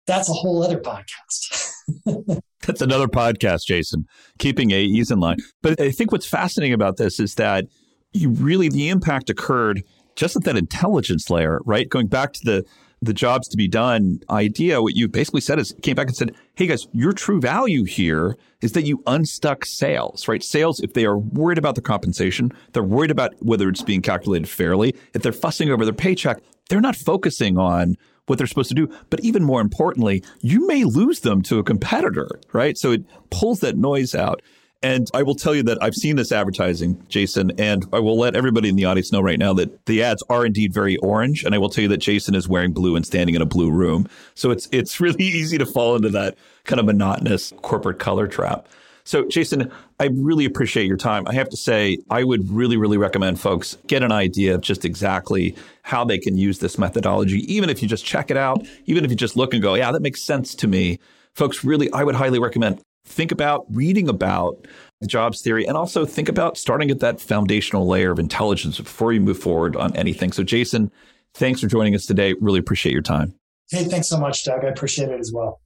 That's 0.07 0.29
a 0.29 0.33
whole 0.33 0.63
other 0.63 0.79
podcast. 0.79 2.41
That's 2.67 2.81
another 2.81 3.07
podcast, 3.07 3.65
Jason, 3.65 4.05
keeping 4.37 4.73
AEs 4.73 5.11
in 5.11 5.19
line. 5.19 5.37
But 5.61 5.79
I 5.79 5.91
think 5.91 6.11
what's 6.11 6.27
fascinating 6.27 6.73
about 6.73 6.97
this 6.97 7.19
is 7.19 7.35
that 7.35 7.65
you 8.11 8.29
really, 8.31 8.69
the 8.69 8.89
impact 8.89 9.29
occurred 9.29 9.83
just 10.15 10.35
at 10.35 10.43
that 10.43 10.57
intelligence 10.57 11.29
layer, 11.29 11.59
right? 11.65 11.87
Going 11.87 12.07
back 12.07 12.33
to 12.33 12.41
the 12.43 12.65
the 13.01 13.13
jobs 13.13 13.47
to 13.47 13.57
be 13.57 13.67
done 13.67 14.19
idea, 14.29 14.81
what 14.81 14.95
you 14.95 15.07
basically 15.07 15.41
said 15.41 15.57
is 15.57 15.73
came 15.81 15.95
back 15.95 16.07
and 16.07 16.15
said, 16.15 16.35
Hey 16.55 16.67
guys, 16.67 16.87
your 16.91 17.13
true 17.13 17.39
value 17.39 17.85
here 17.85 18.35
is 18.61 18.73
that 18.73 18.85
you 18.85 19.01
unstuck 19.07 19.65
sales, 19.65 20.27
right? 20.27 20.43
Sales, 20.43 20.81
if 20.81 20.93
they 20.93 21.05
are 21.05 21.17
worried 21.17 21.57
about 21.57 21.75
the 21.75 21.81
compensation, 21.81 22.51
they're 22.73 22.83
worried 22.83 23.11
about 23.11 23.33
whether 23.39 23.69
it's 23.69 23.81
being 23.81 24.01
calculated 24.01 24.49
fairly. 24.49 24.95
If 25.13 25.21
they're 25.21 25.31
fussing 25.31 25.69
over 25.69 25.85
their 25.85 25.93
paycheck, 25.93 26.41
they're 26.69 26.81
not 26.81 26.95
focusing 26.95 27.57
on 27.57 27.95
what 28.29 28.37
they're 28.37 28.47
supposed 28.47 28.69
to 28.69 28.75
do. 28.75 28.89
But 29.09 29.21
even 29.21 29.43
more 29.43 29.59
importantly, 29.61 30.23
you 30.41 30.67
may 30.67 30.83
lose 30.83 31.21
them 31.21 31.41
to 31.43 31.59
a 31.59 31.63
competitor, 31.63 32.29
right? 32.53 32.77
So 32.77 32.91
it 32.91 33.03
pulls 33.31 33.59
that 33.59 33.75
noise 33.75 34.15
out. 34.15 34.41
And 34.81 35.09
I 35.13 35.23
will 35.23 35.35
tell 35.35 35.53
you 35.53 35.63
that 35.63 35.77
I've 35.81 35.95
seen 35.95 36.15
this 36.15 36.31
advertising, 36.31 37.05
Jason, 37.09 37.51
and 37.59 37.85
I 37.91 37.99
will 37.99 38.17
let 38.17 38.33
everybody 38.33 38.69
in 38.69 38.77
the 38.77 38.85
audience 38.85 39.11
know 39.11 39.19
right 39.19 39.37
now 39.37 39.51
that 39.55 39.85
the 39.87 40.03
ads 40.03 40.23
are 40.29 40.45
indeed 40.45 40.73
very 40.73 40.95
orange. 40.97 41.43
And 41.43 41.53
I 41.53 41.57
will 41.57 41.69
tell 41.69 41.81
you 41.81 41.89
that 41.89 41.97
Jason 41.97 42.33
is 42.33 42.47
wearing 42.47 42.71
blue 42.71 42.95
and 42.95 43.05
standing 43.05 43.35
in 43.35 43.41
a 43.41 43.45
blue 43.45 43.71
room. 43.71 44.07
So 44.35 44.51
it's 44.51 44.69
it's 44.71 44.99
really 45.01 45.23
easy 45.23 45.57
to 45.57 45.65
fall 45.65 45.97
into 45.97 46.09
that 46.09 46.37
kind 46.63 46.79
of 46.79 46.85
monotonous 46.85 47.51
corporate 47.61 47.99
color 47.99 48.27
trap. 48.27 48.67
So, 49.09 49.25
Jason, 49.25 49.71
I 49.99 50.09
really 50.13 50.45
appreciate 50.45 50.85
your 50.85 50.95
time. 50.95 51.23
I 51.25 51.33
have 51.33 51.49
to 51.49 51.57
say, 51.57 51.97
I 52.11 52.23
would 52.23 52.47
really, 52.51 52.77
really 52.77 52.99
recommend 52.99 53.39
folks 53.39 53.75
get 53.87 54.03
an 54.03 54.11
idea 54.11 54.53
of 54.53 54.61
just 54.61 54.85
exactly 54.85 55.55
how 55.81 56.05
they 56.05 56.19
can 56.19 56.37
use 56.37 56.59
this 56.59 56.77
methodology, 56.77 57.39
even 57.51 57.71
if 57.71 57.81
you 57.81 57.87
just 57.87 58.05
check 58.05 58.29
it 58.29 58.37
out, 58.37 58.67
even 58.85 59.03
if 59.03 59.09
you 59.09 59.17
just 59.17 59.35
look 59.35 59.51
and 59.51 59.63
go, 59.63 59.73
yeah, 59.73 59.91
that 59.91 60.03
makes 60.03 60.21
sense 60.21 60.53
to 60.53 60.67
me. 60.67 60.99
Folks, 61.33 61.63
really, 61.63 61.91
I 61.91 62.03
would 62.03 62.13
highly 62.13 62.37
recommend 62.37 62.83
think 63.03 63.31
about 63.31 63.65
reading 63.71 64.09
about 64.09 64.67
jobs 65.07 65.41
theory 65.41 65.65
and 65.65 65.75
also 65.75 66.05
think 66.05 66.29
about 66.29 66.55
starting 66.55 66.91
at 66.91 66.99
that 66.99 67.19
foundational 67.19 67.87
layer 67.87 68.11
of 68.11 68.19
intelligence 68.19 68.77
before 68.77 69.11
you 69.11 69.21
move 69.21 69.39
forward 69.39 69.75
on 69.75 69.91
anything. 69.95 70.31
So, 70.31 70.43
Jason, 70.43 70.91
thanks 71.33 71.61
for 71.61 71.67
joining 71.67 71.95
us 71.95 72.05
today. 72.05 72.35
Really 72.39 72.59
appreciate 72.59 72.93
your 72.93 73.01
time. 73.01 73.33
Hey, 73.71 73.85
thanks 73.85 74.07
so 74.07 74.19
much, 74.19 74.45
Doug. 74.45 74.63
I 74.63 74.67
appreciate 74.67 75.09
it 75.09 75.19
as 75.19 75.31
well. 75.33 75.59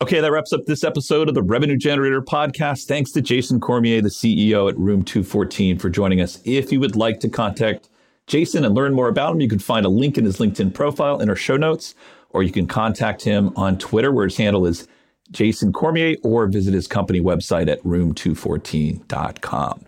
Okay, 0.00 0.20
that 0.20 0.30
wraps 0.30 0.52
up 0.52 0.64
this 0.64 0.84
episode 0.84 1.28
of 1.28 1.34
the 1.34 1.42
Revenue 1.42 1.76
Generator 1.76 2.22
podcast. 2.22 2.86
Thanks 2.86 3.10
to 3.10 3.20
Jason 3.20 3.58
Cormier, 3.58 4.00
the 4.00 4.08
CEO 4.08 4.70
at 4.70 4.78
Room 4.78 5.02
214, 5.02 5.76
for 5.76 5.90
joining 5.90 6.20
us. 6.20 6.38
If 6.44 6.70
you 6.70 6.78
would 6.78 6.94
like 6.94 7.18
to 7.18 7.28
contact 7.28 7.88
Jason 8.28 8.64
and 8.64 8.76
learn 8.76 8.94
more 8.94 9.08
about 9.08 9.32
him, 9.32 9.40
you 9.40 9.48
can 9.48 9.58
find 9.58 9.84
a 9.84 9.88
link 9.88 10.16
in 10.16 10.24
his 10.24 10.36
LinkedIn 10.36 10.72
profile 10.72 11.20
in 11.20 11.28
our 11.28 11.34
show 11.34 11.56
notes, 11.56 11.96
or 12.30 12.44
you 12.44 12.52
can 12.52 12.68
contact 12.68 13.22
him 13.22 13.52
on 13.56 13.76
Twitter, 13.76 14.12
where 14.12 14.26
his 14.26 14.36
handle 14.36 14.66
is 14.66 14.86
Jason 15.32 15.72
Cormier 15.72 16.14
or 16.22 16.46
visit 16.46 16.74
his 16.74 16.86
company 16.86 17.20
website 17.20 17.68
at 17.68 17.82
room214.com. 17.82 19.84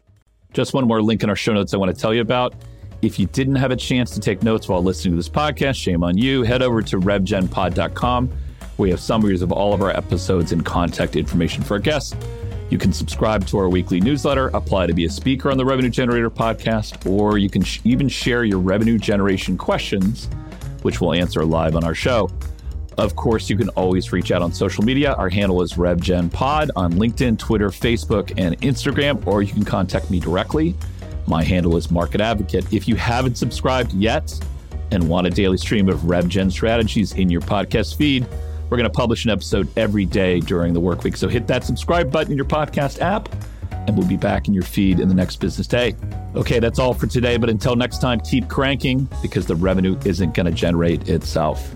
Just 0.52 0.74
one 0.74 0.88
more 0.88 1.02
link 1.02 1.22
in 1.22 1.30
our 1.30 1.36
show 1.36 1.52
notes 1.52 1.72
I 1.72 1.76
want 1.76 1.94
to 1.94 2.00
tell 2.00 2.12
you 2.12 2.20
about. 2.20 2.56
If 3.00 3.20
you 3.20 3.26
didn't 3.26 3.54
have 3.54 3.70
a 3.70 3.76
chance 3.76 4.10
to 4.10 4.18
take 4.18 4.42
notes 4.42 4.66
while 4.66 4.82
listening 4.82 5.12
to 5.12 5.16
this 5.16 5.28
podcast, 5.28 5.76
shame 5.76 6.02
on 6.02 6.18
you. 6.18 6.42
Head 6.42 6.62
over 6.62 6.82
to 6.82 6.98
revgenpod.com. 6.98 8.32
We 8.80 8.88
have 8.88 9.00
summaries 9.00 9.42
of 9.42 9.52
all 9.52 9.74
of 9.74 9.82
our 9.82 9.90
episodes 9.90 10.52
and 10.52 10.64
contact 10.64 11.14
information 11.14 11.62
for 11.62 11.74
our 11.74 11.80
guests. 11.80 12.16
You 12.70 12.78
can 12.78 12.94
subscribe 12.94 13.46
to 13.48 13.58
our 13.58 13.68
weekly 13.68 14.00
newsletter, 14.00 14.48
apply 14.54 14.86
to 14.86 14.94
be 14.94 15.04
a 15.04 15.10
speaker 15.10 15.50
on 15.50 15.58
the 15.58 15.66
Revenue 15.66 15.90
Generator 15.90 16.30
podcast, 16.30 17.06
or 17.06 17.36
you 17.36 17.50
can 17.50 17.62
sh- 17.62 17.80
even 17.84 18.08
share 18.08 18.42
your 18.42 18.58
revenue 18.58 18.96
generation 18.96 19.58
questions, 19.58 20.30
which 20.80 20.98
we'll 20.98 21.12
answer 21.12 21.44
live 21.44 21.76
on 21.76 21.84
our 21.84 21.94
show. 21.94 22.30
Of 22.96 23.16
course, 23.16 23.50
you 23.50 23.58
can 23.58 23.68
always 23.70 24.12
reach 24.12 24.32
out 24.32 24.40
on 24.40 24.50
social 24.50 24.82
media. 24.82 25.12
Our 25.12 25.28
handle 25.28 25.60
is 25.60 25.74
RevGenPod 25.74 26.70
on 26.74 26.94
LinkedIn, 26.94 27.38
Twitter, 27.38 27.68
Facebook, 27.68 28.32
and 28.38 28.58
Instagram, 28.62 29.26
or 29.26 29.42
you 29.42 29.52
can 29.52 29.64
contact 29.66 30.10
me 30.10 30.20
directly. 30.20 30.74
My 31.26 31.44
handle 31.44 31.76
is 31.76 31.90
Market 31.90 32.22
Advocate. 32.22 32.72
If 32.72 32.88
you 32.88 32.96
haven't 32.96 33.36
subscribed 33.36 33.92
yet 33.92 34.32
and 34.90 35.06
want 35.06 35.26
a 35.26 35.30
daily 35.30 35.58
stream 35.58 35.90
of 35.90 35.98
RevGen 36.00 36.50
strategies 36.50 37.12
in 37.12 37.28
your 37.28 37.42
podcast 37.42 37.96
feed, 37.96 38.26
We're 38.70 38.76
going 38.76 38.90
to 38.90 38.96
publish 38.96 39.24
an 39.24 39.32
episode 39.32 39.68
every 39.76 40.06
day 40.06 40.38
during 40.38 40.72
the 40.74 40.80
work 40.80 41.02
week. 41.02 41.16
So 41.16 41.26
hit 41.26 41.48
that 41.48 41.64
subscribe 41.64 42.12
button 42.12 42.30
in 42.30 42.36
your 42.36 42.46
podcast 42.46 43.00
app, 43.00 43.28
and 43.72 43.98
we'll 43.98 44.06
be 44.06 44.16
back 44.16 44.46
in 44.46 44.54
your 44.54 44.62
feed 44.62 45.00
in 45.00 45.08
the 45.08 45.14
next 45.14 45.36
business 45.36 45.66
day. 45.66 45.96
Okay, 46.36 46.60
that's 46.60 46.78
all 46.78 46.94
for 46.94 47.08
today. 47.08 47.36
But 47.36 47.50
until 47.50 47.74
next 47.74 48.00
time, 48.00 48.20
keep 48.20 48.48
cranking 48.48 49.08
because 49.22 49.46
the 49.46 49.56
revenue 49.56 49.98
isn't 50.04 50.34
going 50.34 50.46
to 50.46 50.52
generate 50.52 51.08
itself. 51.08 51.74